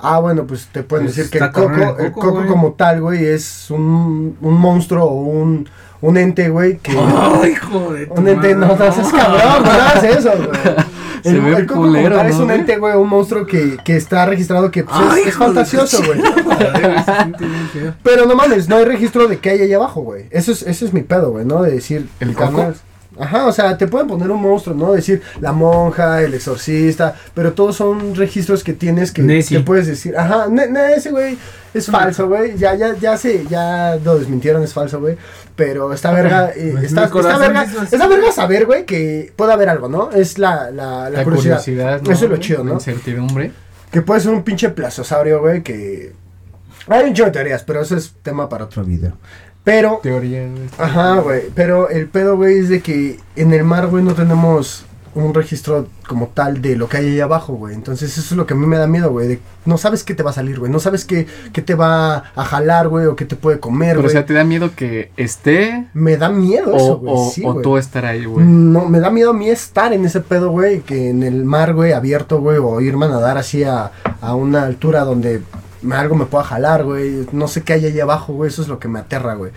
[0.00, 2.72] Ah, bueno, pues te pueden Pues decir que el coco, el el coco, coco como
[2.72, 5.68] tal, güey, es un, un monstruo o un,
[6.00, 6.92] un ente, güey, que...
[6.98, 8.86] ¡Ay, hijo de Un ente, no, madre!
[8.86, 10.48] no seas cabrón, no hagas eso, güey.
[11.24, 13.44] Se El, ve el coco culero, como tal es ¿no, un ente, güey, un monstruo
[13.44, 16.20] que, que está registrado que pues, es- Ay, fantasioso, güey.
[18.04, 20.26] Pero no mames, no hay registro de qué hay allá abajo, güey.
[20.30, 21.60] Eso es, ese es mi pedo, güey, ¿no?
[21.62, 22.76] De decir, ¿El carnal,
[23.18, 24.92] Ajá, o sea, te pueden poner un monstruo, ¿no?
[24.92, 30.16] Decir la monja, el exorcista, pero todos son registros que tienes que te puedes decir,
[30.16, 30.46] ajá,
[30.96, 31.36] ese güey
[31.74, 32.56] es falso, güey.
[32.56, 35.16] Ya, ya, ya se, ya lo desmintieron, es falso, güey.
[35.56, 39.88] Pero está verga, eh, Pues está, está verga, está saber, güey, que puede haber algo,
[39.88, 40.10] ¿no?
[40.12, 41.56] Es la, la, la, La curiosidad.
[41.58, 42.02] curiosidad.
[42.02, 42.74] ¿no, Eso es lo chido, La ¿no?
[42.74, 43.52] incertidumbre.
[43.90, 46.12] Que puede ser un pinche plasiosaurio, güey, que...
[46.86, 49.12] Hay un chingo de teorías, pero eso es tema para otro video.
[49.68, 50.48] Pero Teoría.
[50.48, 50.68] güey.
[50.78, 51.42] Ajá, güey.
[51.54, 55.88] Pero el pedo, güey, es de que en el mar, güey, no tenemos un registro
[56.06, 57.74] como tal de lo que hay ahí abajo, güey.
[57.74, 59.40] Entonces eso es lo que a mí me da miedo, güey.
[59.64, 60.70] No sabes qué te va a salir, güey.
[60.70, 64.00] No sabes qué, qué te va a jalar, güey, o qué te puede comer, Pero,
[64.00, 64.12] o güey.
[64.12, 67.14] sea, ¿te da miedo que esté Me da miedo o, eso, güey.
[67.16, 67.62] o, sí, o güey.
[67.62, 68.46] tú estar ahí, güey?
[68.46, 71.74] No, me da miedo a mí estar en ese pedo, güey, que en el mar,
[71.74, 75.40] güey, abierto, güey, o irme a nadar así a, a una altura donde
[75.92, 77.26] algo me pueda jalar, güey.
[77.32, 78.48] No sé qué hay ahí abajo, güey.
[78.48, 79.52] Eso es lo que me aterra, güey.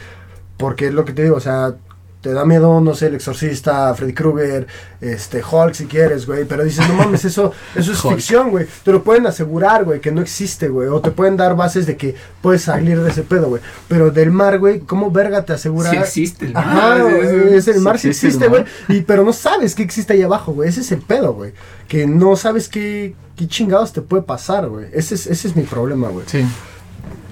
[0.58, 1.76] Porque es lo que te digo, o sea,
[2.22, 4.68] te da miedo, no sé, el exorcista, Freddy Krueger,
[5.02, 6.46] este, Hulk si quieres, güey.
[6.46, 8.68] Pero dices, no mames, eso, eso es ficción, güey.
[8.84, 10.88] Te lo pueden asegurar, güey, que no existe, güey.
[10.88, 13.62] O te pueden dar bases de que puedes salir de ese pedo, güey.
[13.88, 15.90] Pero del mar, güey, ¿cómo verga te asegura?
[15.90, 16.64] Sí existe el mar.
[16.68, 17.56] Ajá, sí.
[17.56, 18.66] es el mar, sí existe güey.
[18.88, 20.70] Y pero no sabes qué existe ahí abajo, güey.
[20.70, 21.54] Ese es el pedo, güey.
[21.88, 24.86] Que no sabes qué, qué chingados te puede pasar, güey.
[24.94, 26.26] Ese es, ese es mi problema, güey.
[26.28, 26.46] Sí.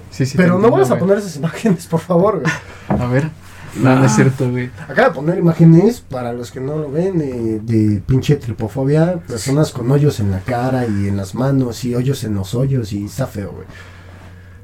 [0.10, 0.36] Sí, sí.
[0.36, 2.52] pero no entiendo, vamos a poner esas imágenes, por favor, güey.
[2.88, 3.30] A ver.
[3.76, 4.70] No, no es cierto, güey.
[4.88, 9.20] Acaba de poner imágenes, para los que no lo ven, de, de pinche tripofobia.
[9.28, 12.92] Personas con hoyos en la cara y en las manos y hoyos en los hoyos
[12.94, 13.68] y está feo, güey.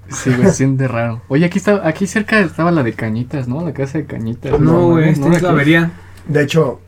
[0.09, 1.21] Sí, güey, se siente raro.
[1.29, 3.63] Oye, aquí está, aquí cerca estaba la de Cañitas, ¿no?
[3.65, 4.59] La casa de Cañitas.
[4.59, 5.33] No, güey, esta ¿no?
[5.35, 5.55] es la Aquí.
[5.55, 5.91] avería.
[6.27, 6.79] De hecho,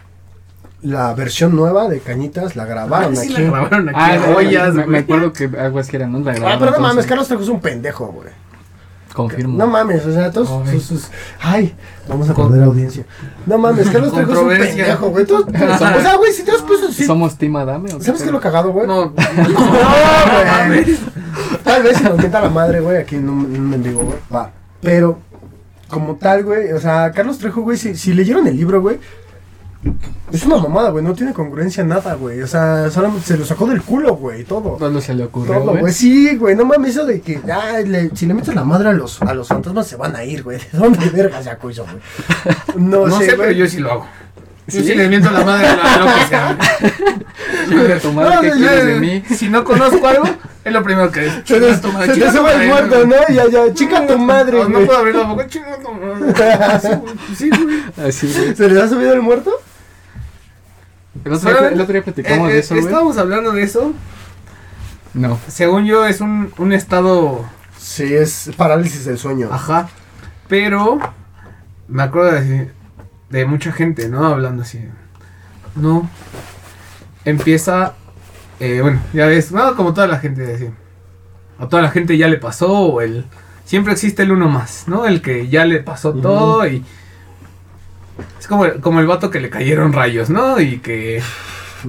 [0.83, 3.41] la versión nueva de Cañitas la grabaron Ah, sí aquí.
[3.43, 3.97] la grabaron aquí.
[3.99, 6.19] Ah, Ollas, me, acuerdo que algo así era, ¿no?
[6.19, 8.29] La Ah, grabaron, pero no mames, Carlos Trejo es un pendejo, güey.
[9.17, 9.57] Confirmo.
[9.57, 11.07] No mames, o sea, todos sus, sus-
[11.41, 11.75] Ay,
[12.07, 13.03] vamos a perder audiencia.
[13.47, 15.25] No mames, Carlos Trejo es un pendejo, güey.
[15.25, 16.91] Tú- O sea, güey, si te has puesto...
[16.91, 18.85] si- ¿Somos Team Adame o ¿Sabes qué es lo cagado, güey?
[18.85, 20.97] No, No, güey.
[21.63, 24.17] Tal vez si nos mienta la madre, güey, aquí en un, en un mendigo, güey.
[24.33, 24.51] Va.
[24.81, 25.17] Pero,
[25.89, 28.99] como tal, güey, o sea, Carlos Trejo, güey, si, si leyeron el libro, güey,
[30.31, 32.41] es una mamada, güey, no tiene congruencia nada, güey.
[32.41, 34.71] O sea, solamente se lo sacó del culo, güey, todo.
[34.77, 35.93] Todo se le ocurrió, Todo, güey.
[35.93, 38.93] Sí, güey, no mames, eso de que ah, le- si le metes la madre a
[38.93, 40.57] los, a los fantasmas se van a ir, güey.
[40.71, 42.85] ¿De dónde verga sacó eso, güey?
[42.85, 44.07] No, no sé, sé, pero yo sí lo hago.
[44.67, 44.87] Yo ¿Sí?
[44.87, 46.57] sí les miento la madre a lo que sea.
[47.69, 49.23] Chinga tu madre, No, ¿qué yo- quieres de mí?
[49.33, 50.25] Si no conozco algo,
[50.65, 51.33] es lo primero que es.
[51.45, 53.05] Se tu madre, se te sube el muerto.
[53.07, 53.15] ¿no?
[53.33, 56.33] Ya, ya, chica tu madre, No, puedo abrir la boca, chinga tu madre.
[56.81, 58.07] Sí, güey, Sí, güey.
[58.09, 58.55] Así, güey.
[58.57, 59.51] ¿Se les ha subido el muerto?
[61.25, 62.75] El otro, día, el otro día platicamos Eh, de eh, eso.
[62.75, 63.93] Estábamos hablando de eso.
[65.13, 65.39] No.
[65.47, 67.45] Según yo, es un, un estado.
[67.77, 69.49] Sí, es parálisis del sueño.
[69.51, 69.89] Ajá.
[70.47, 70.99] Pero.
[71.87, 72.71] Me acuerdo de,
[73.29, 74.25] de mucha gente, ¿no?
[74.25, 74.81] Hablando así.
[75.75, 76.09] No.
[77.25, 77.93] Empieza.
[78.59, 79.51] eh, bueno, ya ves.
[79.51, 80.69] No, como toda la gente así.
[81.59, 82.69] A toda la gente ya le pasó.
[82.71, 83.25] O el.
[83.65, 85.05] Siempre existe el uno más, ¿no?
[85.05, 86.83] El que ya le pasó todo y.
[88.39, 90.59] Es como, como el vato que le cayeron rayos, ¿no?
[90.59, 91.21] Y que.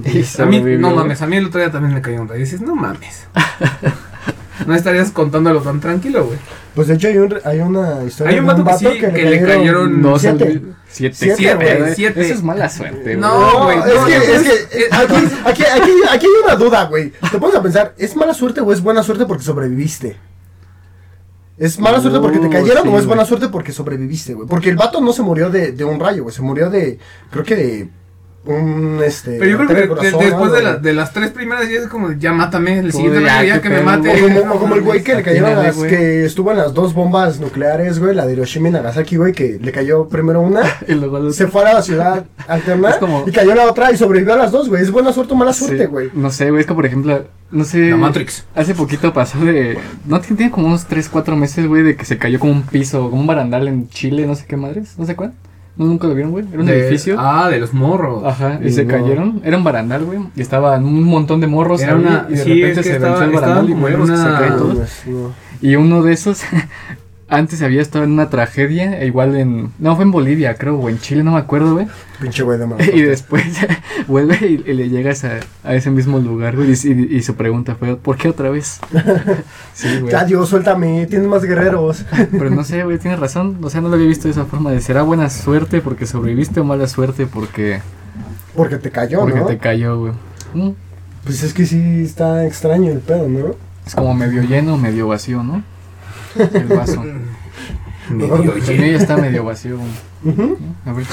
[0.05, 2.39] Y A mí, no mames, a mí el otro día también me cayó un rayo.
[2.39, 3.25] Y dices, no mames.
[4.67, 6.37] no estarías contándolo tan tranquilo, güey.
[6.75, 9.25] Pues de hecho hay, un, hay una historia Hay un de vato que sí, que
[9.25, 10.61] le cayeron No, siete.
[10.87, 11.15] siete.
[11.15, 12.21] Siete, Siete, siete.
[12.21, 13.17] Eso es mala suerte, güey.
[13.17, 15.15] No, güey, es, no, que, no, es es- que aquí,
[15.45, 17.11] aquí, aquí, aquí hay una duda, güey.
[17.31, 20.17] Te pones a pensar, ¿es mala suerte o es buena suerte porque sobreviviste?
[21.59, 23.27] ¿Es mala suerte porque te Uh, cayeron sí, o es buena güey.
[23.27, 24.47] suerte porque sobreviviste, güey?
[24.47, 26.33] Porque el vato no se murió de, de un rayo, güey.
[26.33, 26.97] Se murió de,
[27.31, 27.89] creo que de
[28.45, 29.37] un, este...
[29.37, 31.79] Pero yo creo que al de- corazón, después de, la- de las tres primeras ya
[31.81, 34.09] es como, ya mátame, el Como siguiente ya, ya que me mate.
[34.09, 35.89] O como, o como el güey que le cayeron las, güey.
[35.89, 39.59] que estuvo en las dos bombas nucleares, güey, la de Hiroshima y Nagasaki, güey, que
[39.61, 43.53] le cayó primero una, Y luego se fue a la ciudad alterna como- y cayó
[43.53, 44.81] la otra y sobrevivió a las dos, güey.
[44.81, 46.09] Es buena suerte o mala Sí, suerte, güey.
[46.13, 47.89] No sé, güey, es que por ejemplo, no sé.
[47.89, 48.45] La Matrix.
[48.55, 49.77] Hace poquito pasó de.
[50.05, 53.09] No tiene, como unos 3, 4 meses, güey, de que se cayó como un piso,
[53.09, 55.33] como un barandal en Chile, no sé qué madres, no sé cuál.
[55.77, 56.45] ¿No, ¿Nunca lo vieron, güey?
[56.51, 57.15] Era un De- edificio.
[57.17, 58.23] Ah, de los morros.
[58.25, 58.91] Ajá, y Y se no.
[58.93, 59.41] cayeron.
[59.45, 60.19] Era un barandal, güey.
[60.35, 62.83] Y estaban un montón de morros Era ahí, una- y de sí, repente es que
[62.83, 64.77] se estaba- venció el barandal y morros que se una- caen todos.
[65.07, 65.33] no.
[65.61, 66.41] Y uno de esos,
[67.29, 69.71] antes había estado en una tragedia, e igual en.
[69.79, 71.87] No, fue en Bolivia, creo, o en Chile, no me acuerdo, güey.
[72.19, 73.43] Pinche güey de mala Y después
[74.07, 76.71] vuelve y, y le llegas a, a ese mismo lugar, güey.
[76.71, 78.79] Y, y- su pregunta fue: ¿por qué otra vez?
[79.73, 80.11] Sí, güey.
[80.11, 82.03] Ya, Dios, suéltame, tienes más guerreros.
[82.31, 83.57] Pero no sé, güey, tienes razón.
[83.61, 84.71] O sea, no lo había visto de esa forma.
[84.71, 87.79] De será buena suerte porque sobreviviste o mala suerte porque,
[88.55, 89.45] Porque te cayó, porque ¿no?
[89.45, 90.13] te cayó, güey.
[90.53, 90.71] Mm,
[91.23, 93.55] Pues es que sí está extraño el pedo, ¿no?
[93.85, 95.63] Es como medio lleno, medio vacío, ¿no?
[96.35, 97.03] El vaso.
[98.09, 99.77] medio El está medio vacío.
[100.23, 100.57] Uh -huh.
[100.85, 101.05] A ver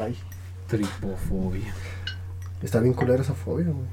[0.00, 0.16] Ay.
[0.68, 1.74] Tripofobia.
[2.62, 3.86] Está bien culera esa fobia, güey.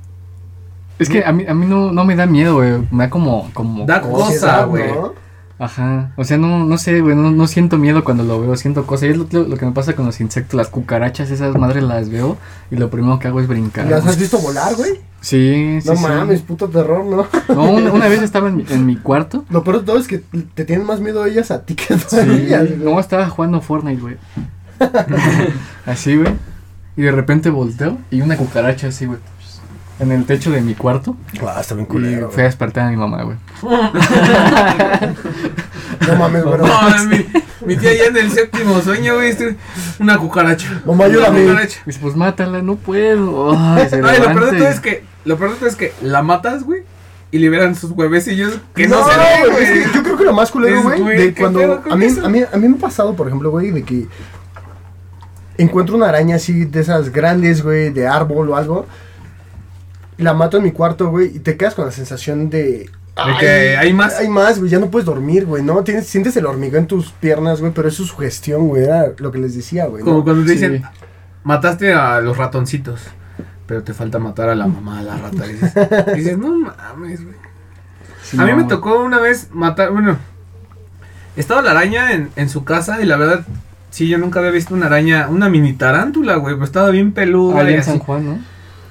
[0.98, 2.88] Es que a mí, a mí no, no me da miedo, güey.
[2.92, 3.86] Me da como, como.
[3.86, 4.92] Da cosa, güey.
[5.58, 6.12] Ajá.
[6.18, 7.16] O sea, no, no sé, güey.
[7.16, 8.56] No, no siento miedo cuando lo veo.
[8.58, 9.08] Siento cosas.
[9.08, 10.58] Y es lo, lo- lo que me pasa con los insectos.
[10.58, 12.38] Las cucarachas, esas madres las veo.
[12.72, 13.86] Y lo primero que hago es brincar.
[13.88, 15.00] ¿Las has visto volar, güey?
[15.22, 15.88] Sí, sí.
[15.88, 16.04] No sí.
[16.04, 17.26] mames, puto terror, ¿no?
[17.56, 19.46] No, una, una vez estaba en mi, en mi cuarto.
[19.50, 20.20] Lo peor de todo es que
[20.54, 22.68] te tienen más miedo ellas a ti que a Sí, ellas.
[22.68, 22.78] güey.
[22.94, 24.18] no, estaba jugando Fortnite, güey.
[25.86, 26.34] así, güey.
[26.98, 29.20] Y de repente volteo y una cucaracha así, güey.
[29.98, 31.16] En el techo de mi cuarto.
[31.48, 32.30] Ah, está bien Y culero.
[32.30, 33.38] fui a despertar a mi mamá, güey.
[36.08, 36.58] No mames, güey.
[36.58, 37.26] No, mi,
[37.66, 39.30] mi tía ya en el séptimo sueño, güey.
[39.30, 39.56] este-
[40.00, 40.82] Una cucaracha.
[40.86, 41.42] Mamá, ayúdame.
[41.44, 41.80] Una cucaracha.
[41.86, 43.52] Dice, pues mátala, no puedo.
[43.58, 45.94] Ay, se Ay, lo peor de todo es que, lo peor de todo es que
[46.02, 46.84] la matas, güey.
[47.32, 49.94] Y liberan sus huevecillos que no, no, se ven, güey, es que güey.
[49.96, 52.44] yo creo que lo más culero, Es, güey, de ¿qué cuando a mí, a mí
[52.54, 54.08] a mí me ha pasado, por ejemplo, güey, de que
[55.58, 58.86] encuentro una araña así de esas grandes, güey, de árbol o algo.
[60.18, 63.38] Y La mato en mi cuarto, güey, y te quedas con la sensación de De
[63.40, 64.16] que hay más.
[64.20, 65.84] Hay más, güey, ya no puedes dormir, güey, ¿no?
[65.84, 69.32] Tienes, sientes el hormigón en tus piernas, güey, pero es su sugestión, güey, era lo
[69.32, 70.04] que les decía, güey.
[70.04, 70.10] ¿no?
[70.12, 70.56] Como cuando te Sí.
[70.56, 70.84] dicen,
[71.44, 73.02] mataste a los ratoncitos.
[73.68, 75.44] Pero te falta matar a la mamá, a la rata.
[75.48, 75.74] Dices,
[76.16, 77.36] dices no mames, güey.
[78.24, 78.58] Sí, a mí no.
[78.58, 80.18] me tocó una vez matar, bueno,
[81.36, 83.46] estaba la araña en, en su casa y la verdad,
[83.90, 87.70] sí, yo nunca había visto una araña, una mini tarántula, güey, pero estaba bien peluda
[87.70, 87.90] y en así.
[87.92, 88.40] San Juan, ¿no?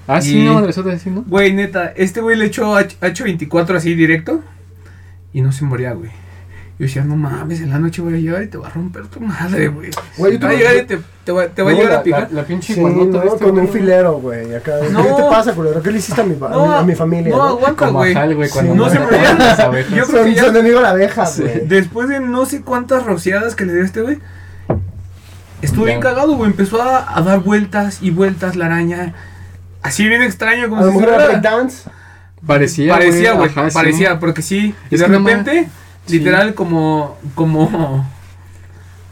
[0.07, 1.23] Ah, sí, no, madresota, así, ¿no?
[1.27, 4.43] Güey, neta, este güey le echó H- H24 así directo
[5.33, 6.11] y no se moría, güey.
[6.77, 9.07] Yo decía, no mames, en la noche voy a llegar y te va a romper
[9.07, 9.91] tu madre, güey.
[10.19, 11.93] Güey, yo Te va a llegar y te, te va, te va a No, llegar
[11.95, 12.29] la, a picar.
[12.33, 13.81] La, la pinche Sí, guanota no, este, con un güey.
[13.81, 14.73] filero, güey, acá.
[14.91, 15.03] No.
[15.05, 15.81] ¿Qué te pasa, culero?
[15.81, 17.31] ¿Qué le hiciste a mi, a mi- a mi familia?
[17.31, 17.45] No, no?
[17.45, 18.13] aguanta, güey.
[18.35, 19.39] güey, cuando Sí, no se mueren morían.
[19.39, 19.91] las abejas.
[19.95, 21.61] Yo creo Son, que ya- son enemigo la abeja, güey.
[21.67, 24.19] Después de no sé cuántas rociadas que le dio este güey,
[25.63, 25.93] estuvo Ya.
[25.93, 26.51] bien cagado, güey.
[26.51, 29.15] Empezó a, a dar vueltas y vueltas la araña.
[29.85, 31.89] Así bien extraño, como A si fuera- breakdance.
[32.47, 33.49] Parecía, Parecía, güey.
[33.51, 33.75] ajá, sí.
[33.75, 34.75] Parecía, porque sí.
[34.91, 35.69] Y Es de repente,
[36.07, 36.19] sí.
[36.19, 37.17] literal, como.
[37.35, 38.07] como.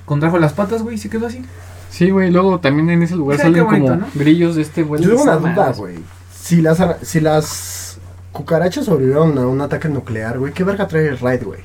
[0.05, 1.45] contrajo las patas, güey, y se quedó así.
[1.91, 4.07] Sí, güey, luego también en ese lugar salen bonito, como ¿no?
[4.15, 5.03] grillos de este güey.
[5.03, 5.97] Yo tengo una duda, güey.
[6.35, 7.99] Si las, si las
[8.33, 11.61] cucarachas sobrevivieron a un ataque nuclear, güey, ¿qué verga trae el raid, güey?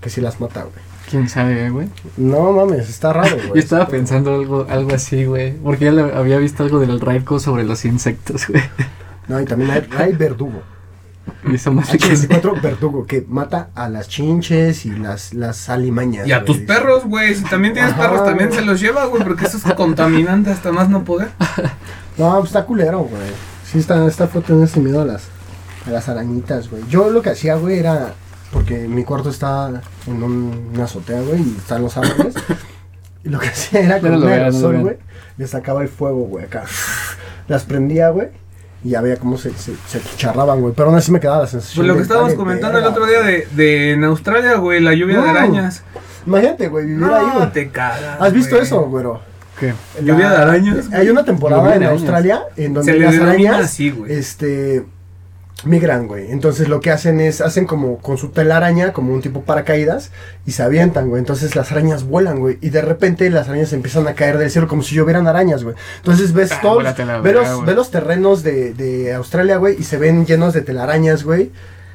[0.00, 0.89] Que si las mata, güey.
[1.10, 1.88] ¿Quién sabe, güey?
[2.16, 3.48] No mames, está raro, güey.
[3.48, 5.52] Yo estaba pensando algo, algo así, güey.
[5.54, 8.62] Porque ya le- había visto algo del Raidco sobre los insectos, güey.
[9.28, 10.62] No, y también hay raid verdugo.
[11.48, 16.26] Y eso más que H24 verdugo, que mata a las chinches y las, las alimañas.
[16.26, 16.46] Y a güey.
[16.46, 17.34] tus perros, güey.
[17.34, 18.60] Si también tienes Ajá, perros, también güey.
[18.60, 21.28] se los lleva, güey, porque eso es contaminante hasta más no poder.
[22.18, 23.22] No, pues está culero, güey.
[23.64, 25.22] Sí, está, está feo tener ese miedo a las,
[25.86, 26.82] a las arañitas, güey.
[26.90, 28.14] Yo lo que hacía, güey, era.
[28.52, 32.34] Porque mi cuarto está en un- una azotea, güey, y están los árboles.
[33.24, 34.96] y lo que hacía era con no un no aerosol, güey,
[35.36, 36.64] le sacaba el fuego, güey, acá.
[37.48, 38.28] Las prendía, güey,
[38.84, 40.74] y ya veía cómo se, se, se charraban, güey.
[40.74, 41.84] Pero aún así me quedaba la sensación.
[41.84, 43.32] Pues lo que estábamos "Vale, comentando el otro día güey".
[43.36, 45.30] de, de en Australia, güey, la lluvia de No.
[45.30, 45.82] arañas.
[46.26, 47.52] Imagínate, güey, vivir No, ahí, güey.
[47.52, 48.20] te cagas.
[48.20, 49.20] ¿Has visto eso, güero?
[49.58, 49.74] ¿Qué?
[50.02, 50.92] Lluvia de arañas.
[50.92, 51.84] Hay una temporada en.
[51.84, 54.12] Australia en donde Se las arañas así, güey.
[54.12, 54.84] este
[55.64, 56.30] migran, güey.
[56.30, 60.10] Entonces lo que hacen es hacen como con su telaraña como un tipo paracaídas
[60.46, 61.20] y se avientan, güey.
[61.20, 64.68] Entonces las arañas vuelan, güey, y de repente las arañas empiezan a caer del cielo
[64.68, 65.76] como si llovieran arañas, güey.
[65.98, 66.82] Entonces ves Ah, todos
[67.22, 71.24] verga, los, ves los terrenos de, de Australia, güey, y se ven llenos de telarañas,
[71.24, 71.50] güey.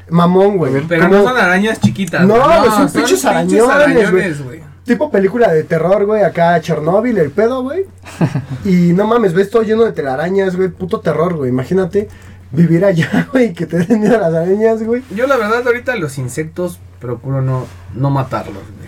[0.09, 0.83] Mamón, güey.
[0.87, 2.25] Pero Como no son arañas chiquitas.
[2.25, 2.59] No, güey.
[2.59, 4.63] güey, son pinches arañones, arañones, güey.
[4.85, 7.85] Tipo película de terror, güey, acá Chernóbil, el pedo, güey.
[8.65, 11.49] Y no mames, ves todo lleno de telarañas, güey, puto terror, güey.
[11.49, 12.07] Imagínate
[12.51, 15.03] vivir allá, güey, que te den miedo a las arañas, güey.
[15.15, 18.85] Yo la verdad ahorita los insectos procuro no, no matarlos, güey.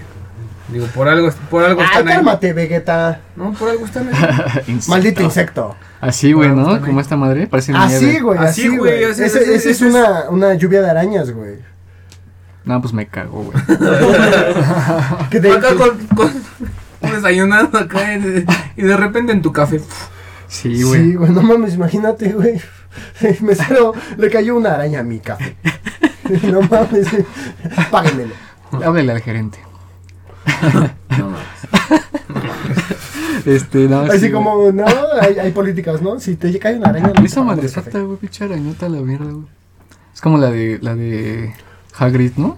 [0.69, 2.15] Digo, por algo, por algo Ay, están ahí.
[2.15, 3.21] cálmate, Vegeta.
[3.37, 4.13] No, por algo están ahí.
[4.67, 4.89] Insecto.
[4.91, 5.75] Maldito insecto.
[6.01, 6.81] Así, güey, ¿no?
[6.81, 7.47] Como esta madre.
[7.47, 11.55] Parece Así, güey, Así, güey, ese es una, una lluvia de arañas, güey.
[12.65, 13.57] No, pues me cago, güey.
[15.29, 16.31] Que te- Acá que- con, con
[17.13, 18.45] desayunando acá y,
[18.75, 19.79] y de repente en tu café.
[20.49, 21.01] Sí, güey.
[21.11, 22.59] Sí, güey, no mames, imagínate, güey.
[23.41, 25.55] Me cero, le cayó una araña a mi café.
[26.43, 27.07] No mames,
[27.89, 28.33] páguenmelo.
[28.83, 29.59] Háblele al gerente.
[31.17, 31.47] No mames.
[33.45, 34.01] Este, no.
[34.01, 34.31] Así sí, güey.
[34.33, 34.85] como, no,
[35.21, 36.19] hay, hay políticas, ¿no?
[36.19, 37.13] Si te cae una araña.
[37.17, 38.01] no Esa te madre pagas el café.
[38.03, 39.45] güey, pinche arañota la mierda, güey.
[40.13, 41.53] Es como la de, la de
[41.97, 42.57] Hagrid, ¿no?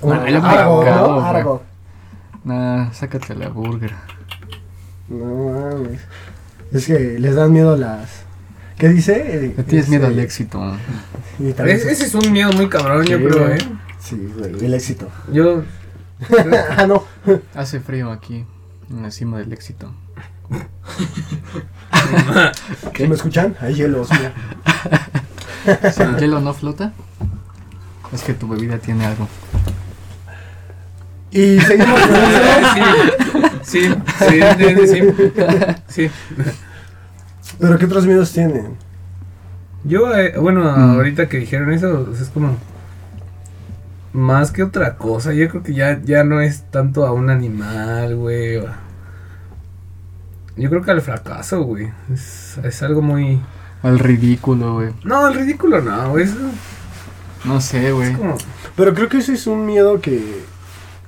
[0.00, 1.28] Una- Ah.
[1.28, 1.62] Aragog.
[2.44, 3.92] Nah, sácate la burger.
[5.08, 6.00] No mames.
[6.72, 8.24] Es que les dan miedo las.
[8.78, 9.14] ¿Qué dice?
[9.16, 10.76] Eh, Le tienes miedo este, al éxito.
[11.38, 13.58] y también ese es un miedo muy cabrón, yo creo, eh.
[13.98, 15.08] Sí, güey, el éxito.
[15.32, 15.64] Yo,
[16.76, 17.04] ah, no.
[17.54, 18.44] Hace frío aquí,
[18.90, 19.92] en la cima del éxito.
[22.98, 23.56] ¿Me escuchan?
[23.60, 24.32] Hay hielos, mira.
[25.92, 26.92] Si el hielo no flota,
[28.12, 29.26] es que tu bebida tiene algo.
[31.32, 32.38] Y seguimos con eso.
[33.64, 33.90] Sí, sí,
[34.58, 35.02] sí, sí,
[35.88, 36.08] sí, sí.
[37.58, 38.76] Pero ¿qué otros miedos tienen?
[39.84, 40.96] Yo, eh, bueno, Mm.
[40.96, 42.56] ahorita que dijeron eso, es como
[44.12, 45.32] más que otra cosa.
[45.32, 48.60] Yo creo que ya, ya no es tanto a un animal, güey.
[50.56, 51.88] Yo creo que al fracaso, güey.
[52.12, 53.40] Es, es algo muy...
[53.82, 54.90] Al ridículo, güey.
[55.04, 56.24] No, el ridículo no, güey.
[56.24, 56.34] Es,
[57.44, 58.12] No sé, güey.
[58.12, 58.36] es como...
[58.74, 60.44] Pero creo que ese es un miedo que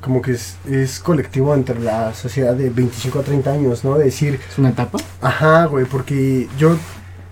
[0.00, 3.98] como que es, es colectivo entre la sociedad de 25 a 30 años, ¿no?
[3.98, 4.98] De decir, ¿Es una etapa?
[5.20, 6.76] ajá, güey, porque yo,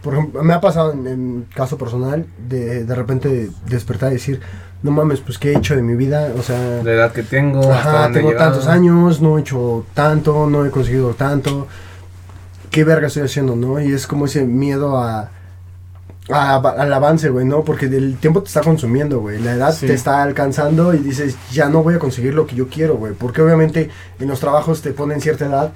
[0.02, 4.40] por ejemplo, me ha pasado en, en caso personal de de repente despertar y decir,
[4.82, 7.60] no mames, pues qué he hecho de mi vida, o sea, La edad que tengo,
[7.60, 11.66] hasta Ajá, dónde tengo tantos años, no he hecho tanto, no he conseguido tanto.
[12.70, 13.80] ¿Qué verga estoy haciendo, no?
[13.80, 15.30] Y es como ese miedo a,
[16.28, 17.62] a- al avance, güey, ¿no?
[17.64, 19.38] Porque el tiempo te está consumiendo, güey.
[19.40, 19.86] La edad Sí.
[19.86, 23.12] te está alcanzando y dices, ya no voy a conseguir lo que yo quiero, güey.
[23.14, 25.72] Porque obviamente en los trabajos te ponen cierta edad,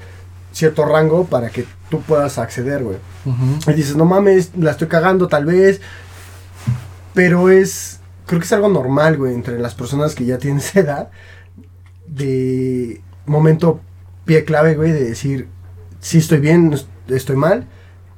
[0.53, 2.96] cierto rango para que tú puedas acceder, güey.
[3.68, 5.80] Y dices, no mames, la estoy cagando tal vez.
[7.14, 8.01] Pero es.
[8.26, 11.11] Creo que es algo normal, güey, entre las personas que ya tienen esa edad.
[12.07, 13.80] De momento
[14.24, 15.48] pie clave, güey, de decir,
[16.01, 16.74] si estoy bien,
[17.09, 17.66] estoy mal,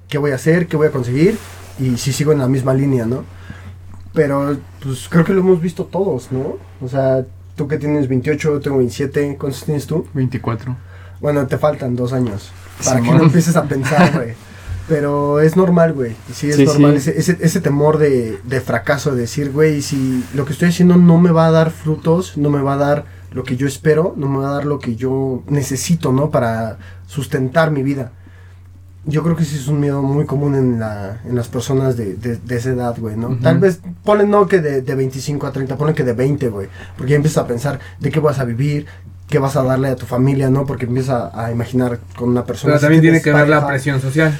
[0.09, 1.39] qué voy a hacer, qué voy a conseguir.
[1.79, 3.25] Y si sigo en la misma línea, ¿no?
[4.15, 6.57] Pero, pues creo que lo hemos visto todos, ¿no?
[6.83, 7.25] O sea,
[7.57, 10.07] tú que tienes 28, yo tengo 27, ¿cuántos tienes tú?
[10.13, 10.77] 24.
[11.21, 12.51] Bueno, te faltan dos años
[12.85, 14.35] para que no empieces a pensar, güey.
[14.89, 16.17] Pero es normal, güey.
[16.35, 17.01] Sí, es Sí, normal.
[17.01, 17.11] sí.
[17.11, 20.97] Ese, ese, ese temor de, de fracaso, de decir, güey, si lo que estoy haciendo
[20.97, 24.13] no me va a dar frutos, no me va a dar lo que yo espero,
[24.17, 26.31] no me va a dar lo que yo necesito, ¿no?
[26.31, 28.13] Para sustentar mi vida.
[29.05, 32.15] Yo creo que sí es un miedo muy común en, la, en las personas de,
[32.15, 33.37] de, de esa edad, güey, ¿no?
[33.43, 36.69] Tal vez, ponle no que de, de 25 a 30, ponle que de 20, güey.
[36.97, 38.87] Porque ya empiezas a pensar de qué vas a vivir,
[39.29, 40.67] qué vas a darle a tu familia, ¿no?
[40.67, 42.75] Porque empiezas a, a imaginar con una persona.
[42.75, 44.39] Pero también tiene que ver la presión social.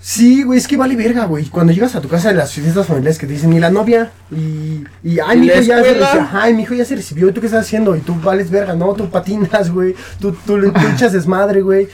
[0.00, 1.46] Sí, güey, es que vale verga, güey.
[1.46, 4.12] Cuando llegas a tu casa de las fiestas familiares que te dicen, y la novia,
[4.30, 7.28] y, y ay, ¿Y mi hijo ya se recibió, ay, mi hijo ya se recibió,
[7.28, 7.96] ¿y tú qué estás haciendo?
[7.96, 9.96] Y tú vales verga, no, tú patinas, güey.
[10.20, 11.88] Tú, tú, le- tú echas desmadre, güey.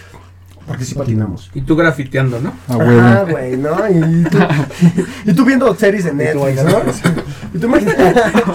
[0.67, 1.51] Porque sí patinamos.
[1.55, 2.53] Y tú grafiteando, ¿no?
[2.69, 3.31] A Ajá, huevo.
[3.33, 3.77] güey, ¿no?
[3.91, 4.39] Y tú,
[5.27, 6.79] y tú viendo series de Netflix, ¿no?
[7.55, 7.97] Y tú imaginas,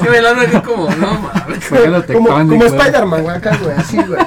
[0.01, 1.67] Sí, bailando así como, no mames.
[2.11, 2.63] Como, como.
[2.65, 4.19] Spider-Man, güey, acá, güey, así, güey.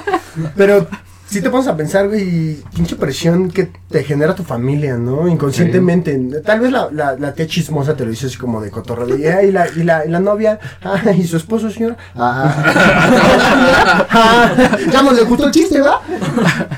[0.56, 0.86] Pero
[1.32, 5.26] si te pones a pensar, güey, pinche presión que te genera tu familia, ¿no?
[5.28, 6.16] Inconscientemente.
[6.44, 9.06] Tal vez la, la, la tía chismosa te lo dice así como de cotorreo.
[9.06, 11.96] de, "Ah, y, la, y, la, y la novia, ah, y su esposo, señor.
[12.14, 16.00] Ah, ah, ya no le gustó el chiste, ¿va?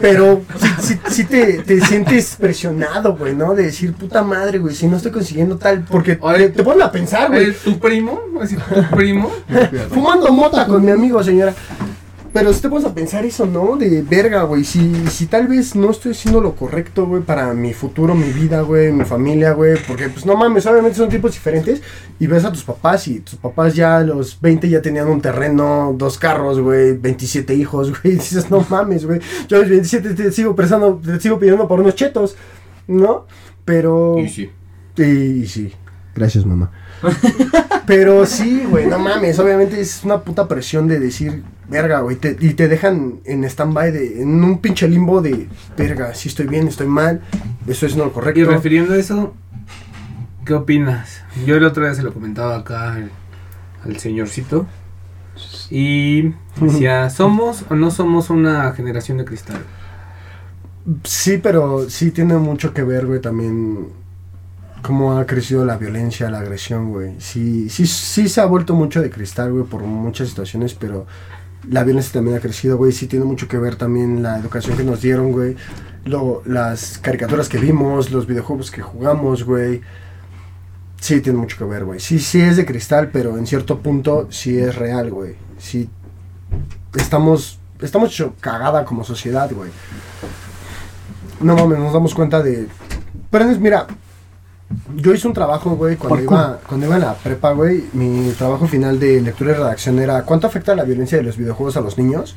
[0.00, 0.42] Pero
[0.80, 3.54] si, si, te, te sientes presionado, güey, ¿no?
[3.54, 5.84] De decir, puta madre, güey, si no estoy consiguiendo tal.
[5.90, 7.52] Porque Oye, te, ponen a pensar, güey.
[7.52, 8.20] ¿Tu primo?
[8.40, 9.30] Así, ¿Tu primo?
[9.90, 11.52] Fumando mota con mi amigo, señora.
[12.34, 13.76] Pero si te pones a pensar eso, ¿no?
[13.76, 14.64] De verga, güey.
[14.64, 18.62] Si, si tal vez no estoy haciendo lo correcto, güey, para mi futuro, mi vida,
[18.62, 19.76] güey, mi familia, güey.
[19.86, 21.80] Porque, pues, no mames, obviamente son tipos diferentes.
[22.18, 25.20] Y ves a tus papás y tus papás ya a los 20 ya tenían un
[25.20, 28.14] terreno, dos carros, güey, 27 hijos, güey.
[28.14, 29.20] Y dices, no mames, güey.
[29.46, 32.34] Yo a los 27 te sigo prestando, te sigo pidiendo por unos chetos,
[32.88, 33.26] ¿no?
[33.64, 34.18] Pero...
[34.18, 34.50] Y sí.
[34.96, 35.72] Y sí.
[36.16, 36.72] Gracias, mamá.
[37.86, 39.38] Pero sí, güey, no mames.
[39.38, 42.16] Obviamente es una puta presión de decir, verga, güey.
[42.16, 46.46] te- y te dejan en stand-by, de, en un pinche limbo de, verga, si estoy
[46.46, 47.22] bien, estoy mal.
[47.66, 48.40] Eso es no lo correcto.
[48.40, 49.34] Y refiriendo a eso,
[50.44, 51.22] ¿qué opinas?
[51.46, 53.10] Yo el otro día se lo comentaba acá al,
[53.84, 54.66] al señorcito.
[55.70, 59.58] Y decía, ¿somos o no somos una generación de cristal?
[61.04, 63.88] Sí, pero sí tiene mucho que ver, güey, también
[64.82, 67.14] cómo ha crecido la violencia, la agresión, güey.
[67.18, 71.06] Sí, sí, sí se ha vuelto mucho de cristal, güey, por muchas situaciones, pero
[71.70, 72.92] la violencia también ha crecido, güey.
[72.92, 75.56] Sí tiene mucho que ver también la educación que nos dieron, güey.
[76.04, 79.80] Lo, las caricaturas que vimos, los videojuegos que jugamos, güey.
[81.00, 82.00] Sí tiene mucho que ver, güey.
[82.00, 85.34] Sí, sí es de cristal, pero en cierto punto sí es real, güey.
[85.58, 85.88] Sí
[86.94, 89.70] estamos, estamos cagada como sociedad, güey.
[91.40, 92.68] No mames, nos damos cuenta de...
[93.30, 93.86] Pero mira,
[94.96, 97.84] yo hice un trabajo, güey, cuando iba, cuando iba en la prepa, güey.
[97.92, 101.76] Mi trabajo final de lectura y redacción era ¿cuánto afecta la violencia de los videojuegos
[101.76, 102.34] a los niños?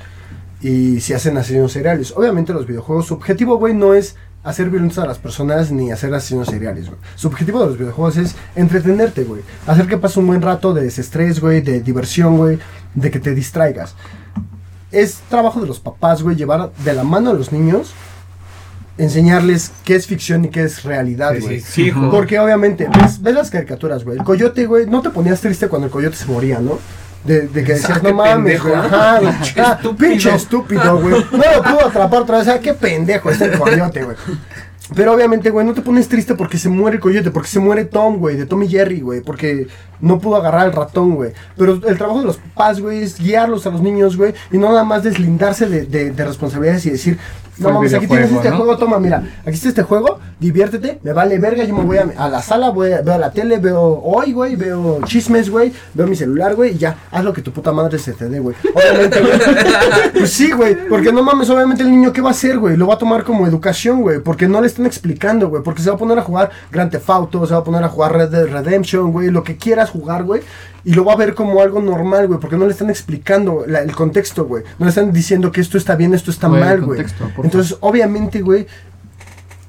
[0.62, 2.14] Y si hacen asesinos seriales.
[2.16, 6.14] Obviamente los videojuegos, su objetivo, güey, no es hacer violencia a las personas ni hacer
[6.14, 7.00] asesinos seriales, güey.
[7.16, 9.42] Su objetivo de los videojuegos es entretenerte, güey.
[9.66, 12.60] Hacer que pases un buen rato de desestrés, güey, de diversión, güey,
[12.96, 13.96] de que te distraigas.
[14.92, 17.94] Es trabajo de los papás, güey, llevar de la mano a los niños
[18.98, 21.60] enseñarles qué es ficción y qué es realidad, güey.
[21.60, 21.92] sí, sí.
[22.12, 24.18] Porque obviamente, ves, ves las caricaturas, güey.
[24.18, 26.80] El coyote, güey, no te ponías triste cuando el coyote se moría, ¿no?
[27.24, 28.74] De, de que decías, no mames, güey.
[28.74, 29.96] Ajá, Estúpido.
[29.98, 31.26] pinche estúpido, güey.
[31.32, 32.48] No lo pudo atrapar otra vez.
[32.48, 34.16] Ah, qué pendejo este coyote, güey.
[34.96, 37.84] Pero obviamente, güey, no te pones triste porque se muere el coyote, porque se muere
[37.84, 39.68] Tom, güey, de Tom y Jerry, güey, porque
[40.00, 41.34] no pudo agarrar al ratón, güey.
[41.58, 44.70] Pero el trabajo de los papás, güey, es guiarlos a los niños, güey, y no
[44.70, 47.18] nada más deslindarse de, de- de responsabilidades y decir,
[47.60, 48.58] no mames, aquí tienes este ¿no?
[48.58, 52.08] juego, toma, mira, aquí está este juego, diviértete, me vale verga, yo me voy a,
[52.18, 56.08] a la sala, voy a, veo la tele, veo hoy, güey, veo chismes, güey, veo
[56.08, 58.56] mi celular, güey, y ya, haz lo que tu puta madre se te dé, güey.
[58.74, 59.38] Obviamente, güey.
[60.18, 62.76] Pues sí, güey, porque no mames, obviamente el niño, ¿qué va a hacer, güey?
[62.78, 65.90] Lo va a tomar como educación, güey, porque no le están explicando, güey, porque se
[65.90, 68.30] va a poner a jugar Grand Theft Auto, se va a poner a jugar Red
[68.30, 70.42] Dead Redemption, güey, lo que quieras jugar, güey.
[70.90, 73.82] Y lo va a ver como algo normal, güey, porque no le están explicando la-
[73.82, 74.64] el contexto, güey.
[74.80, 77.00] No le están diciendo que esto está bien, esto está mal, güey.
[77.46, 78.66] Entonces, obviamente, güey,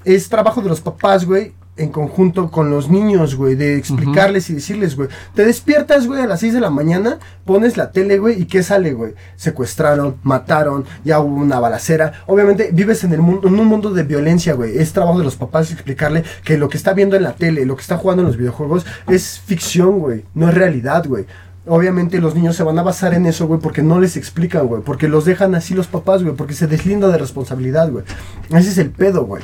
[0.04, 4.54] es trabajo de los papás, güey, en conjunto con los niños, güey, de explicarles y
[4.54, 8.42] decirles, güey, te despiertas, güey, a las 6 de la mañana, pones la tele, güey,
[8.42, 9.14] y ¿qué sale, güey?
[9.36, 12.24] Secuestraron, mataron, ya hubo una balacera.
[12.26, 14.78] Obviamente, vives en, el mundo, en un mundo de violencia, güey.
[14.78, 17.76] Es trabajo de los papás explicarle que lo que está viendo en la tele, lo
[17.76, 21.26] que está jugando en los videojuegos, es ficción, güey, no es realidad, güey.
[21.66, 24.82] Obviamente los niños se van a basar en eso, güey, porque no les explican, güey,
[24.82, 28.04] porque los dejan así los papás, güey, porque se deslinda de responsabilidad, güey.
[28.50, 29.42] Ese es el pedo, güey.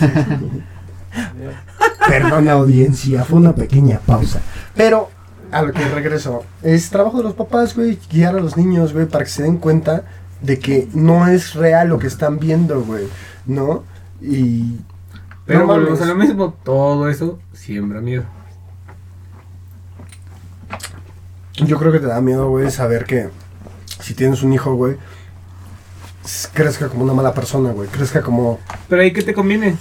[2.08, 4.40] Perdón, audiencia, fue una pequeña pausa.
[4.74, 5.10] Pero,
[5.50, 9.06] a lo que regreso, es trabajo de los papás, güey, guiar a los niños, güey,
[9.06, 10.04] para que se den cuenta
[10.40, 13.08] de que no es real lo que están viendo, güey,
[13.46, 13.84] ¿no?
[14.20, 14.78] Y...
[15.44, 16.54] Pero no volvemos a lo mismo.
[16.64, 18.24] Todo eso siembra miedo.
[21.54, 23.30] Yo creo que te da miedo, güey, saber que
[24.00, 24.96] si tienes un hijo, güey,
[26.52, 28.58] crezca como una mala persona, güey, crezca como
[28.88, 29.76] Pero ahí, ¿qué te conviene?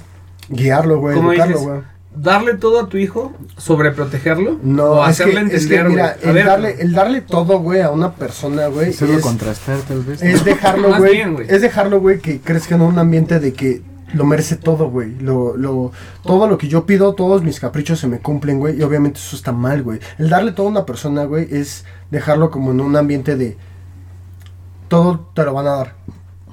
[0.50, 1.82] guiarlo, güey, educarlo, dices, güey.
[2.16, 3.34] ¿Darle todo a tu hijo?
[3.58, 4.58] ¿Sobreprotegerlo?
[4.64, 7.60] No, o es que, hacerle es que, entender, mira, el ver, darle, el darle todo,
[7.60, 10.22] güey, a una persona, güey, es, contrastar, tal vez.
[10.22, 11.22] es dejarlo, güey.
[11.48, 13.82] es dejarlo, güey, que crezca en un ambiente de que
[14.14, 15.91] lo merece todo, güey, lo, lo,
[16.24, 19.36] todo lo que yo pido, todos mis caprichos se me cumplen, güey, y obviamente eso
[19.36, 20.00] está mal, güey.
[20.18, 23.58] El darle todo a una persona, güey, es dejarlo como en un ambiente de
[24.88, 25.96] todo te lo van a dar,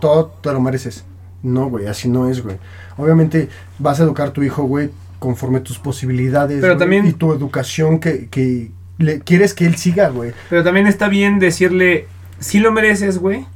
[0.02, 1.04] todo te lo mereces.
[1.44, 2.56] No, güey, así no es, güey.
[2.96, 3.48] Obviamente
[3.78, 4.90] vas a educar a tu hijo, güey,
[5.20, 9.76] conforme tus posibilidades Pero güey, también- y tu educación que, que le quieres que él
[9.76, 10.32] siga, güey.
[10.50, 12.06] Pero también está bien decirle,
[12.40, 13.46] sí lo mereces, güey.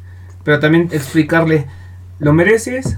[0.45, 1.67] Pero también explicarle,
[2.21, 2.97] lo mereces,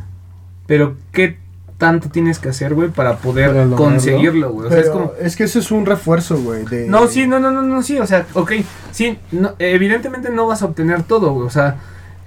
[0.67, 1.39] pero qué
[1.79, 4.67] tanto tienes que hacer, güey, para poder Para conseguirlo, güey.
[4.67, 5.13] O sea, es como...
[5.21, 6.65] es que eso es un refuerzo, güey.
[6.67, 8.53] de- No, sí, no, no, no, no, sí, o sea, ok,
[8.91, 11.77] sí, no, evidentemente no vas a obtener todo, güey, o sea,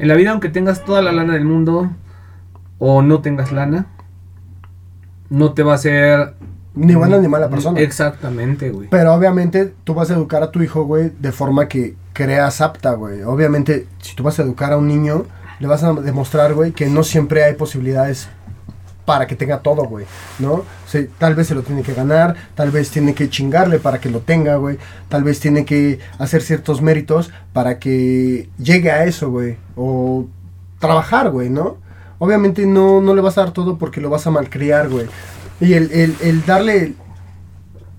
[0.01, 1.91] en la vida aunque tengas toda la lana del mundo
[2.79, 3.85] o no tengas lana,
[5.29, 6.33] no te va a hacer...
[6.73, 7.79] Ni buena ni mala persona.
[7.79, 8.87] Exactamente, güey.
[8.89, 12.93] Pero obviamente tú vas a educar a tu hijo, güey, de forma que creas apta,
[12.93, 13.21] güey.
[13.21, 15.25] Obviamente, si tú vas a educar a un niño,
[15.59, 18.27] le vas a demostrar, güey, que no siempre hay posibilidades
[19.11, 20.05] para que tenga todo, güey,
[20.39, 20.53] ¿no?
[20.53, 23.99] O sea, tal vez se lo tiene que ganar, tal vez tiene que chingarle para
[23.99, 24.77] que lo tenga, güey,
[25.09, 30.27] tal vez tiene que hacer ciertos méritos para que llegue a eso, güey, o
[30.79, 31.75] trabajar, güey, ¿no?
[32.19, 35.07] Obviamente no, no le vas a dar todo porque lo vas a malcriar, güey.
[35.59, 36.93] Y el, el, el darle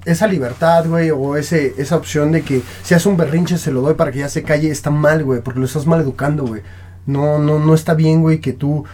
[0.07, 3.83] esa libertad, güey, o ese, esa opción de que si hace un berrinche se lo
[3.83, 6.63] doy para que ya se calle, está mal, güey, porque lo estás mal educando, güey.
[7.05, 8.87] No, no, no está bien, güey, que tú,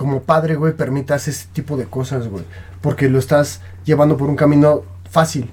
[0.00, 2.44] como padre, güey, permitas ese tipo de cosas, güey.
[2.80, 5.50] Porque lo estás llevando por un camino fácil.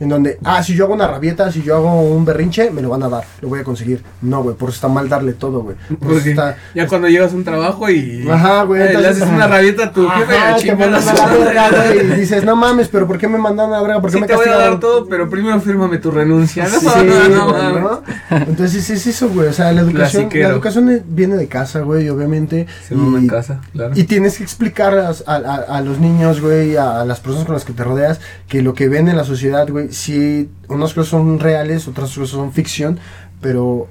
[0.00, 2.88] En donde, ah, si yo hago una rabieta, si yo hago un berrinche, me lo
[2.88, 4.02] van a dar, lo voy a conseguir.
[4.22, 5.76] No, güey, por eso está mal darle todo, güey.
[5.76, 6.56] Por eso Porque está...
[6.74, 9.92] ya cuando llegas a un trabajo y Ajá, güey, eh, le haces una rabieta a
[9.92, 11.00] tu jefe te a la
[11.38, 11.94] verga, madre.
[12.04, 14.00] güey, y dices, no mames, pero ¿por qué me mandan a la verga?
[14.00, 16.64] ¿Por qué Sí me te voy a dar todo, pero primero fírmame tu renuncia.
[16.66, 17.80] No, Sí, no, no.
[17.80, 18.02] ¿no?
[18.30, 19.48] Entonces es eso, güey.
[19.48, 20.48] O sea, la educación, Clasiquero.
[20.48, 22.66] la educación viene de casa, güey, obviamente.
[22.88, 23.92] Se y, en casa, claro.
[23.94, 27.54] y tienes que explicar a, a- a- a los niños, güey, a las personas con
[27.54, 31.10] las que te rodeas, que lo que ven en la sociedad, güey, sí, unas cosas
[31.10, 32.98] son reales, otras cosas son ficción,
[33.40, 33.88] pero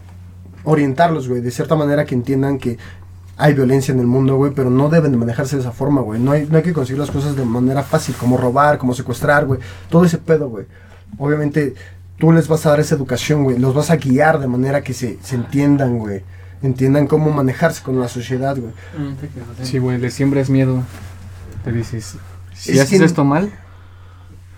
[0.64, 2.78] orientarlos, güey, de cierta manera que entiendan que
[3.38, 6.20] hay violencia en el mundo, güey, pero no deben de manejarse de esa forma, güey.
[6.20, 9.46] No hay, no hay que conseguir las cosas de manera fácil, como robar, como secuestrar,
[9.46, 9.60] güey.
[9.90, 10.66] Todo ese pedo, güey.
[11.18, 11.74] Obviamente,
[12.18, 13.58] tú les vas a dar esa educación, güey.
[13.58, 16.22] Los vas a guiar de manera que se, se entiendan, güey.
[16.62, 18.74] Entiendan cómo manejarse con la sociedad, güey.
[19.64, 20.84] Sí, güey, le siembras miedo.
[21.64, 22.16] Te dices,
[22.54, 23.50] si Es haces que- esto mal,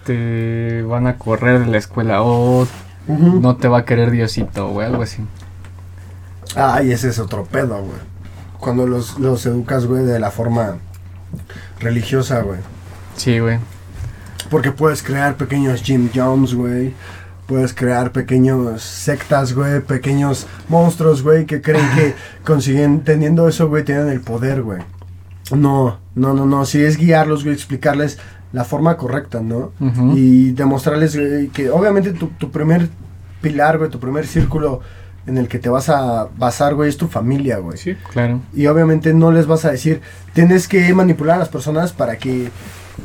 [0.05, 2.67] te van a correr de la escuela o
[3.07, 5.23] no te va a querer Diosito, güey, algo así.
[6.55, 7.99] Ay, ese es otro pedo, güey.
[8.59, 10.77] Cuando los, los educas, güey, de la forma
[11.79, 12.59] religiosa, güey.
[13.15, 13.59] Sí, güey.
[14.49, 16.93] Porque puedes crear pequeños Jim Jones, güey.
[17.47, 19.81] Puedes crear pequeños sectas, güey.
[19.81, 24.81] Pequeños monstruos, güey, que creen que consiguen, teniendo eso, güey, tienen el poder, güey.
[25.51, 26.65] No, no, no, no.
[26.65, 28.19] Si es guiarlos, güey, explicarles
[28.51, 29.71] la forma correcta, ¿no?
[30.15, 32.89] Y demostrarles, güey, que obviamente tu, tu primer
[33.41, 34.81] pilar, güey, tu primer círculo
[35.27, 37.77] en el que te vas a basar, güey, es tu familia, güey.
[37.77, 38.41] Sí, claro.
[38.53, 40.01] Y obviamente no les vas a decir,
[40.33, 42.49] tienes que manipular a las personas para que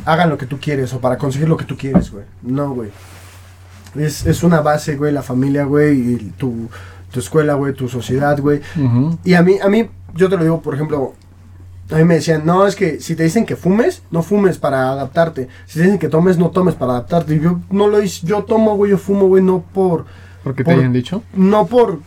[0.05, 2.25] hagan lo que tú quieres o para conseguir lo que tú quieres, güey.
[2.43, 2.91] No, güey.
[3.95, 6.69] Es, es una base, güey, la familia, güey, y tu,
[7.11, 8.61] tu escuela, güey, tu sociedad, güey.
[9.25, 11.15] Y a mí, a mí, yo te lo digo, por ejemplo,
[11.91, 14.91] a mí me decían, no, es que si te dicen que fumes, no fumes para
[14.91, 15.49] adaptarte.
[15.67, 17.35] Si te dicen que tomes, no tomes para adaptarte.
[17.37, 20.05] Y yo no lo hice, yo tomo, güey, yo fumo, güey, no por,
[20.43, 21.23] Porque te Por- hayan dicho.
[21.35, 22.01] no por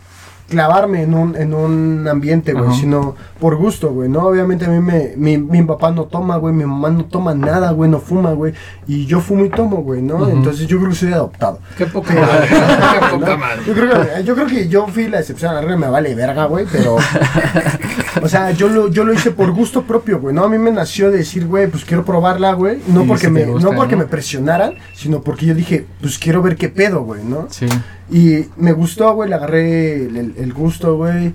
[0.48, 4.26] clavarme en un, en un ambiente, güey, sino por gusto, güey, ¿no?
[4.26, 7.70] Obviamente a mí me, mi, mi papá no toma, güey, mi mamá no toma nada,
[7.70, 8.52] güey, no fuma, güey,
[8.88, 10.28] y yo fumo y tomo, güey, ¿no?
[10.28, 11.60] Entonces yo creo que soy adoptado.
[11.78, 12.48] Qué poca madre.
[12.48, 13.62] Qué poca madre.
[13.64, 16.14] Yo creo, que, yo creo que yo fui la excepción, a la regla me vale
[16.16, 16.96] verga, güey, pero...
[18.22, 20.44] o sea, yo lo, yo lo hice por gusto propio, güey, ¿no?
[20.44, 23.68] A mí me nació de decir, güey, pues quiero probarla, güey, no porque, me, gusta,
[23.70, 24.02] no porque ¿no?
[24.02, 27.46] me presionaran, sino porque yo dije, pues quiero ver qué pedo, güey, ¿no?
[27.50, 27.66] Sí.
[28.10, 31.32] Y me gustó, güey, le agarré el, el- el gusto, güey.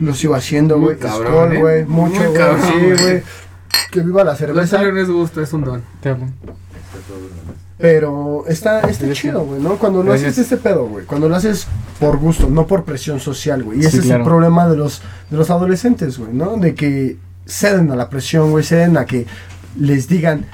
[0.00, 0.96] Lo sigo haciendo, güey.
[0.96, 1.60] cabrón, ¿eh?
[1.60, 1.84] güey.
[1.84, 2.96] Mucho, Muy güey.
[2.96, 3.22] Sí, güey.
[3.90, 4.78] Que viva la cerveza.
[4.78, 5.82] suyo no es gusto, es un don.
[6.00, 6.34] Te hablan.
[7.78, 9.76] Pero está, está chido, güey, ¿no?
[9.76, 11.04] Cuando lo haces este pedo, güey.
[11.04, 11.66] Cuando lo haces
[12.00, 13.78] por gusto, no por presión social, güey.
[13.78, 15.00] Y ese Sí, es el problema de los,
[15.30, 16.56] de los adolescentes, güey, ¿no?
[16.56, 17.16] De que
[17.46, 18.64] ceden a la presión, güey.
[18.64, 19.26] Ceden a que
[19.78, 20.44] les digan,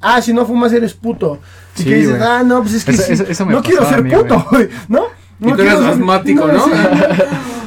[0.00, 1.40] ah, si no fumas eres puto.
[1.76, 3.62] Y Sí, que dices, ah, no, pues es que Eso- sí, eso- eso me no
[3.62, 5.04] quiero ser mí, puto, güey, ¿no?
[5.40, 6.66] Y tú quiero eres asmático, ¿no?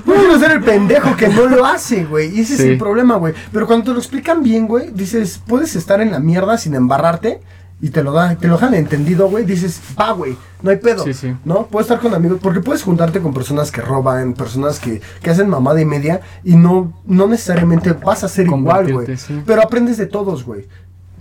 [0.05, 2.35] No quiero ser el pendejo que no lo hace, güey.
[2.35, 3.33] Y ese es el problema, güey.
[3.51, 7.41] Pero cuando te lo explican bien, güey, dices, puedes estar en la mierda sin embarrarte.
[7.81, 9.43] Y te lo dan, te lo dejan entendido, güey.
[9.45, 11.03] Dices, va, güey, no hay pedo.
[11.03, 11.35] Sí, sí.
[11.43, 11.67] ¿No?
[11.67, 12.39] Puedes estar con amigos.
[12.41, 16.21] Porque puedes juntarte con personas que roban, personas que, que hacen mamada y media.
[16.43, 19.17] Y no, no necesariamente vas a ser igual, güey.
[19.17, 19.41] Sí.
[19.45, 20.67] Pero aprendes de todos, güey.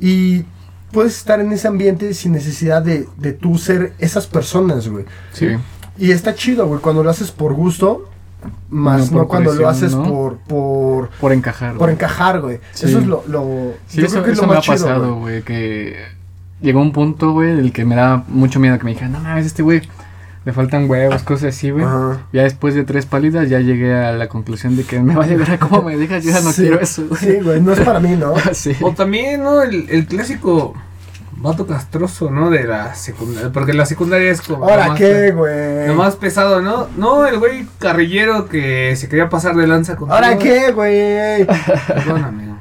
[0.01, 0.45] Y
[0.93, 5.05] puedes estar en ese ambiente sin necesidad de, de tú ser esas personas, güey.
[5.33, 5.49] Sí.
[5.99, 8.09] Y está chido, güey, cuando lo haces por gusto,
[8.69, 10.05] más No cuando lo haces ¿no?
[10.05, 11.73] por, por, Por encajar.
[11.73, 11.95] por güey.
[11.95, 12.61] encajar, güey.
[12.73, 12.87] Sí.
[12.87, 14.77] Eso es lo, lo Sí, yo eso, creo que es lo me ha más chido,
[14.77, 15.97] pasado, güey, que
[16.65, 19.47] llegó un punto, güey, del que me daba mucho miedo que me dijeran, no mames,
[19.47, 19.83] este güey,
[20.45, 21.85] le faltan huevos, cosas así, güey.
[21.85, 22.27] Ajá.
[22.33, 25.59] Ya después de tres pálidas ya llegué a la conclusión de que me vale ver
[25.59, 27.21] cómo me dejas, yo ya no Sí, quiero eso, güey.
[27.21, 28.35] Sí, güey, no es para mí, ¿no?
[28.53, 28.77] Sí.
[28.81, 29.63] O también, ¿no?
[29.63, 30.75] El, el clásico
[31.37, 32.51] vato castroso, ¿no?
[32.51, 33.51] De la secundaria.
[33.53, 34.65] Porque la secundaria es como.
[34.65, 35.87] Ahora, ¿qué, güey?
[35.87, 36.89] Lo más pesado, ¿no?
[36.97, 41.47] No, el güey carrillero que se quería pasar de lanza con ¿Ahora qué, güey?
[41.87, 42.57] Perdón, amigo.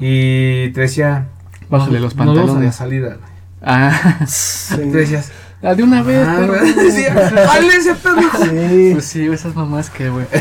[0.00, 1.26] Y te decía.
[1.70, 2.74] Bájale los nos vemos a la pantalones.
[2.74, 3.38] salida, güey.
[3.62, 4.76] Ah, Sí.
[4.90, 5.30] Decías.
[5.62, 7.12] ah, de una vez, Ah, güey, decía,
[7.48, 8.38] "Jale ese pendejo".
[8.44, 8.90] Sí.
[8.92, 10.24] Pues sí, esas mamás que, güey.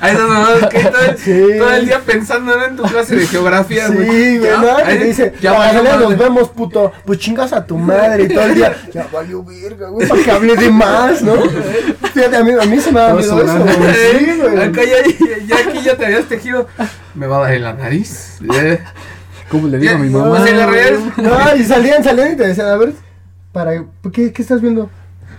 [0.00, 1.42] Ahí esas mamadas que todo, el- Sí.
[1.58, 4.38] todo el día pensando en tu clase de geografía, Sí, güey.
[4.38, 4.76] güey, Ya, ¿no?
[4.76, 5.98] Ahí- te dice, ya valió madre.
[6.00, 6.92] nos vemos, puto.
[7.06, 8.76] Pues chingas a tu madre y todo el día.
[8.92, 11.34] Ya valió verga, güey, para que hable de más, ¿no?
[12.12, 13.94] Fíjate, a mí, a mí se me da Todo miedo eso, güey.
[13.94, 14.62] Sí, Eh, güey.
[14.64, 16.66] Acá ya, ya aquí ya te habías tejido.
[17.14, 18.38] Me va a dar en la nariz.
[19.50, 20.38] ¿Cómo le digo a mi mamá?
[21.16, 22.94] no, y salían, salían y te decían, a ver,
[23.52, 24.90] para, ¿qué, qué estás viendo?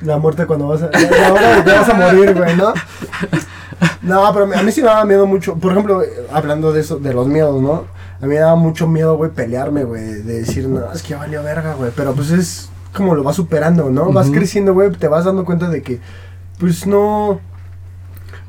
[0.02, 2.74] La muerte cuando vas a, la, la hora de que vas a morir, güey, ¿no?
[4.02, 6.98] No, pero a mí sí me daba miedo mucho, por ejemplo, eh, hablando de eso,
[6.98, 7.86] de los miedos, ¿no?
[8.22, 11.18] A mí me daba mucho miedo, güey, pelearme, güey, de decir, no, es que ya
[11.18, 14.12] valió verga, güey, pero pues es como lo vas superando, ¿no?
[14.12, 16.00] Vas creciendo, güey, te vas dando cuenta de que,
[16.58, 17.40] pues no,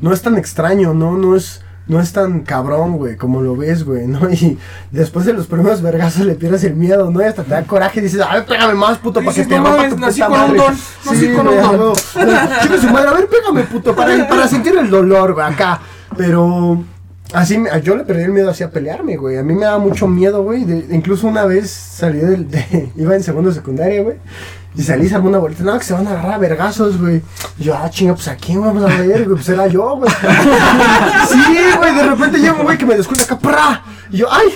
[0.01, 1.17] no es tan extraño, ¿no?
[1.17, 4.31] No es, no es tan cabrón, güey, como lo ves, güey, ¿no?
[4.31, 4.57] Y
[4.93, 7.21] después de los primeros vergazos le pierdes el miedo, ¿no?
[7.21, 9.59] Y hasta te da coraje y dices, a ver, pégame más, puto, para que te
[9.59, 10.57] "No rompa tu nací con un madre".
[10.59, 10.75] don,
[11.07, 11.95] nací con un don.
[12.81, 15.81] su madre, a ver, pégame, puto, para, para sentir el dolor, güey, acá.
[16.17, 16.85] Pero
[17.33, 19.37] así, yo le perdí el miedo así a pelearme, güey.
[19.37, 20.63] A mí me daba mucho miedo, güey.
[20.91, 24.17] incluso una vez salí del, de, iba en segundo secundaria, güey.
[24.77, 27.23] Y salí, se armó una vuelta, no, que se van a agarrar a vergazos, güey.
[27.59, 30.11] Y yo, ah, chinga, pues a quién vamos a ver, güey, pues era yo, güey.
[31.29, 31.43] sí,
[31.77, 33.83] güey, de repente llega un güey que me descuida acá, ¡pra!
[34.11, 34.49] Y yo, ay,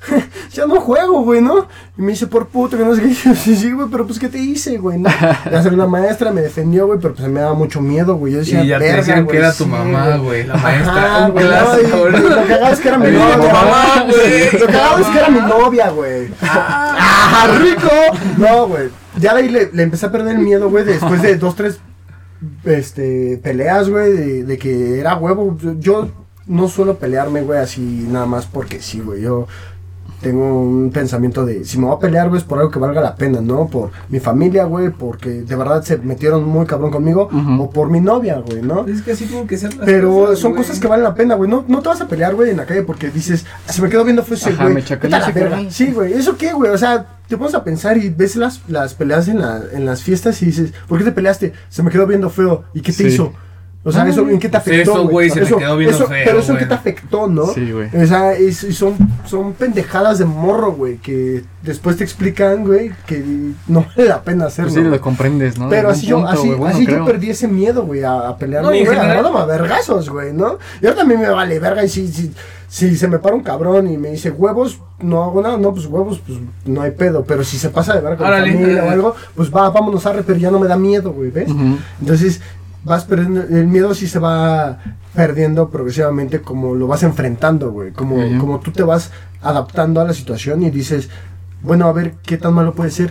[0.52, 1.68] ya no juego, güey, ¿no?
[1.98, 3.08] Y me dice, por puto, que no sé qué.
[3.28, 4.98] Yo, sí, sí, güey, pero pues, ¿qué te hice, güey?
[4.98, 5.10] ¿no?
[5.10, 8.32] Ya salió una maestra, me defendió, güey, pero pues me daba mucho miedo, güey.
[8.32, 11.16] Yo decía, Y ya te "Verga, decían que era tu mamá, güey, la maestra.
[11.16, 11.44] Ajá, güey.
[11.44, 13.36] Lo cagado es que era mi novia.
[13.36, 14.58] mamá, güey.
[14.58, 16.30] Lo cagado es que era mi novia, güey.
[16.42, 17.90] ¡Ah, rico!
[18.38, 18.88] No, güey.
[19.18, 21.80] Ya de ahí le, empecé a perder el miedo, güey, después de dos, tres
[22.64, 25.56] este, peleas, güey, de, de que era huevo.
[25.78, 26.10] Yo
[26.46, 29.22] no suelo pelearme, güey, así nada más porque sí, güey.
[29.22, 29.46] Yo
[30.20, 33.00] tengo un pensamiento de si me voy a pelear, güey, es por algo que valga
[33.00, 33.66] la pena, ¿no?
[33.68, 38.00] Por mi familia, güey, porque de verdad se metieron muy cabrón conmigo, o por mi
[38.00, 38.86] novia, güey, ¿no?
[38.86, 40.62] Es que así tienen que ser las Pero son güey.
[40.64, 41.50] cosas que valen la pena, güey.
[41.50, 43.88] No, no te vas a pelear, güey, en la calle porque dices, "Ah, se me
[43.88, 44.74] quedó viendo fue ese güey.
[44.74, 45.50] me chacaleó vete a la ese verga".
[45.56, 45.70] cabrón.
[45.72, 46.12] Sí, güey.
[46.12, 46.70] ¿Eso qué, güey?
[46.70, 50.02] O sea, te pones a pensar y ves las, las peleas en, la, en las
[50.02, 51.52] fiestas y dices, ¿por qué te peleaste?
[51.68, 52.64] Se me quedó viendo feo.
[52.74, 53.06] ¿Y qué te Sí.
[53.08, 53.32] hizo?
[53.82, 54.92] O sea, Ah, eso, ¿en qué te afectó?
[54.92, 57.46] eso, güey, se me quedó viendo eso- feo, Pero eso, ¿en qué te afectó, no?
[57.46, 57.88] Sí, güey.
[57.96, 62.90] O sea, es- y son, son pendejadas de morro, güey, que después te explican, güey,
[63.06, 63.24] que
[63.68, 64.66] no vale la pena hacerlo.
[64.70, 64.92] Pues sí, güey.
[64.92, 65.70] lo comprendes, ¿no?
[65.70, 68.62] Pero así yo, así, güey, bueno, así yo perdí ese miedo, güey, a, a pelear,
[68.62, 70.58] No, güey, general- a vergazos, güey, ¿no?
[70.82, 72.34] Y ahora también me vale verga y si, si,
[72.68, 75.86] si se me para un cabrón y me dice huevos, no hago nada, no, pues
[75.86, 79.14] huevos, pues no hay pedo, pero si se pasa de verga con familia o algo,
[79.34, 81.48] pues va, vámonos a re, pero ya no me da miedo, güey, ¿ves?
[82.00, 82.42] Entonces,
[82.84, 84.78] vas perdiendo, el miedo sí se va
[85.14, 88.38] perdiendo progresivamente como lo vas enfrentando, güey, como, Ujú.
[88.38, 89.10] como tú te vas
[89.42, 91.08] adaptando a la situación y dices,
[91.62, 93.10] bueno, a ver, ¿qué tan malo puede ser?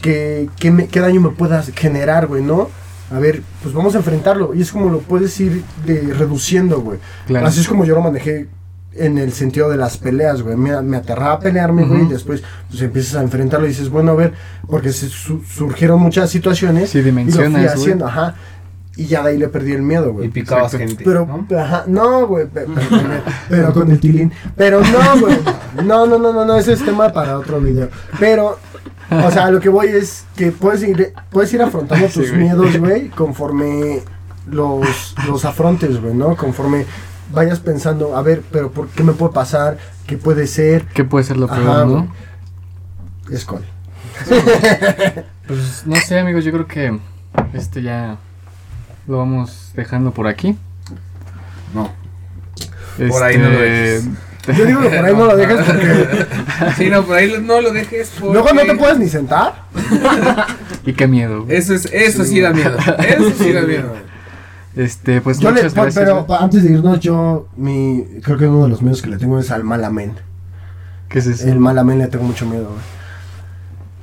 [0.00, 2.68] ¿Qué, qué, me- qué daño me puedas generar, güey, no?
[3.10, 4.52] A ver, pues vamos a enfrentarlo.
[4.54, 6.98] Y es como lo puedes ir de, reduciendo, güey.
[7.26, 7.46] Claro.
[7.46, 8.48] Así es como yo lo manejé
[8.94, 10.56] en el sentido de las peleas, güey.
[10.56, 12.10] Me, me aterraba a pelearme, güey, Ujú.
[12.10, 14.32] y después pues empiezas a enfrentarlo y dices, bueno, a ver,
[14.68, 16.90] porque se su- surgieron muchas situaciones.
[16.90, 18.34] Sí, y lo fui haciendo, ajá.
[18.96, 20.28] Y ya de ahí le perdí el miedo, Y güey.
[20.30, 20.88] picabas Exacto.
[20.88, 21.04] gente.
[21.04, 21.58] Pero, ¿no?
[21.60, 24.32] ajá, no, güey, pe- pe- pe- pero con el tilín.
[24.56, 25.38] Pero no, güey.
[25.84, 27.90] No, no, no, no, no, ese es tema para otro video.
[28.18, 28.58] Pero,
[29.10, 33.08] o sea, lo que voy es que puedes ir, puedes ir afrontando tus miedos, güey,
[33.10, 34.00] conforme
[34.50, 36.34] los, los afrontes, güey, ¿no?
[36.36, 36.86] Conforme
[37.32, 39.76] vayas pensando, a ver, pero ¿por qué me puede pasar?
[40.06, 40.86] ¿Qué puede ser?
[40.94, 41.90] ¿Qué puede ser lo peor, Ajá, no?
[41.90, 42.04] güey.
[43.32, 43.46] Es.
[45.46, 46.98] Pues no sé, amigos, yo creo que
[47.52, 48.16] este ya
[49.06, 50.56] lo vamos dejando por aquí.
[51.74, 51.90] No.
[53.08, 54.08] Por ahí no lo dejes.
[54.56, 56.26] Yo digo que por ahí no lo dejes porque
[56.76, 58.12] Sí, no, por ahí no lo dejes.
[58.20, 58.32] Porque...
[58.32, 59.64] luego no te puedes ni sentar.
[60.86, 61.42] Y qué miedo.
[61.42, 61.56] güey.
[61.56, 62.76] Eso, es, eso sí da miedo.
[62.98, 63.92] Eso sí da miedo.
[64.76, 65.96] Este, pues Yo le, muchas gracias.
[65.96, 66.38] pero güey.
[66.40, 69.50] antes de irnos, yo, mi, creo que uno de los miedos que le tengo es
[69.50, 70.12] al mal amén.
[71.08, 71.48] ¿Qué es eso?
[71.48, 72.95] El mal amén le tengo mucho miedo, güey.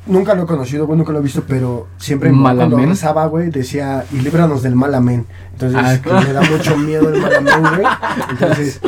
[0.06, 3.50] Nunca lo he conocido, güey, nunca lo he visto, pero siempre ¿Mal cuando rezaba, güey,
[3.50, 5.26] decía, y líbranos del mal amén.
[5.54, 7.88] Entonces, Ah, me da mucho miedo el mal amén, güey.
[8.32, 8.82] Entonces,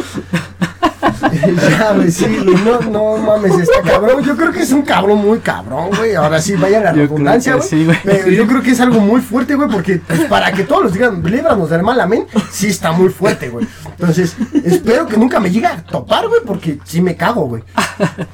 [1.70, 4.24] ya, güey, sí, güey, no, no mames, está cabrón.
[4.24, 6.16] Yo creo que es un cabrón muy cabrón, güey.
[6.16, 7.68] Ahora sí, vaya la redundancia, güey.
[7.68, 7.88] sí,
[8.36, 11.24] yo creo que es algo muy fuerte, güey, porque pues, para que todos los digan,
[11.24, 13.68] líbranos del mal amén, sí está muy fuerte, güey.
[13.92, 17.64] Entonces, espero que nunca me llegue a topar, güey, porque sí me cago, güey.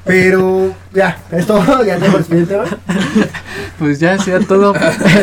[0.04, 2.68] Pero, ya, es todo, ya tengo el siguiente, güey.
[3.78, 4.74] Pues ya sea todo.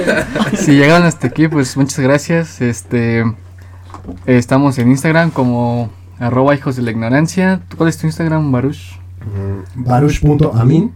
[0.58, 2.62] si llegaron hasta aquí, pues muchas gracias.
[2.62, 3.24] Este
[4.26, 7.62] estamos en Instagram como arroba hijos de la ignorancia.
[7.78, 9.00] ¿Cuál es tu Instagram, Baruch?
[9.76, 10.92] Baruch.amin.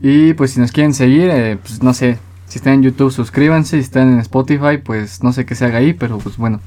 [0.00, 2.18] Y pues si nos quieren seguir, eh, pues no sé,
[2.48, 5.78] si están en YouTube suscríbanse, si están en Spotify, pues no sé qué se haga
[5.78, 6.60] ahí, pero pues bueno.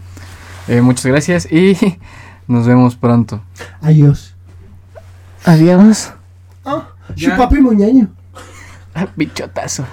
[0.68, 1.76] Eh, muchas gracias y
[2.48, 3.42] nos vemos pronto.
[3.82, 4.36] Adiós.
[5.46, 6.12] Adiós.
[6.66, 7.32] Ah, Ya.
[7.32, 8.08] chupapi moñaño.
[9.16, 9.86] Bichotazo.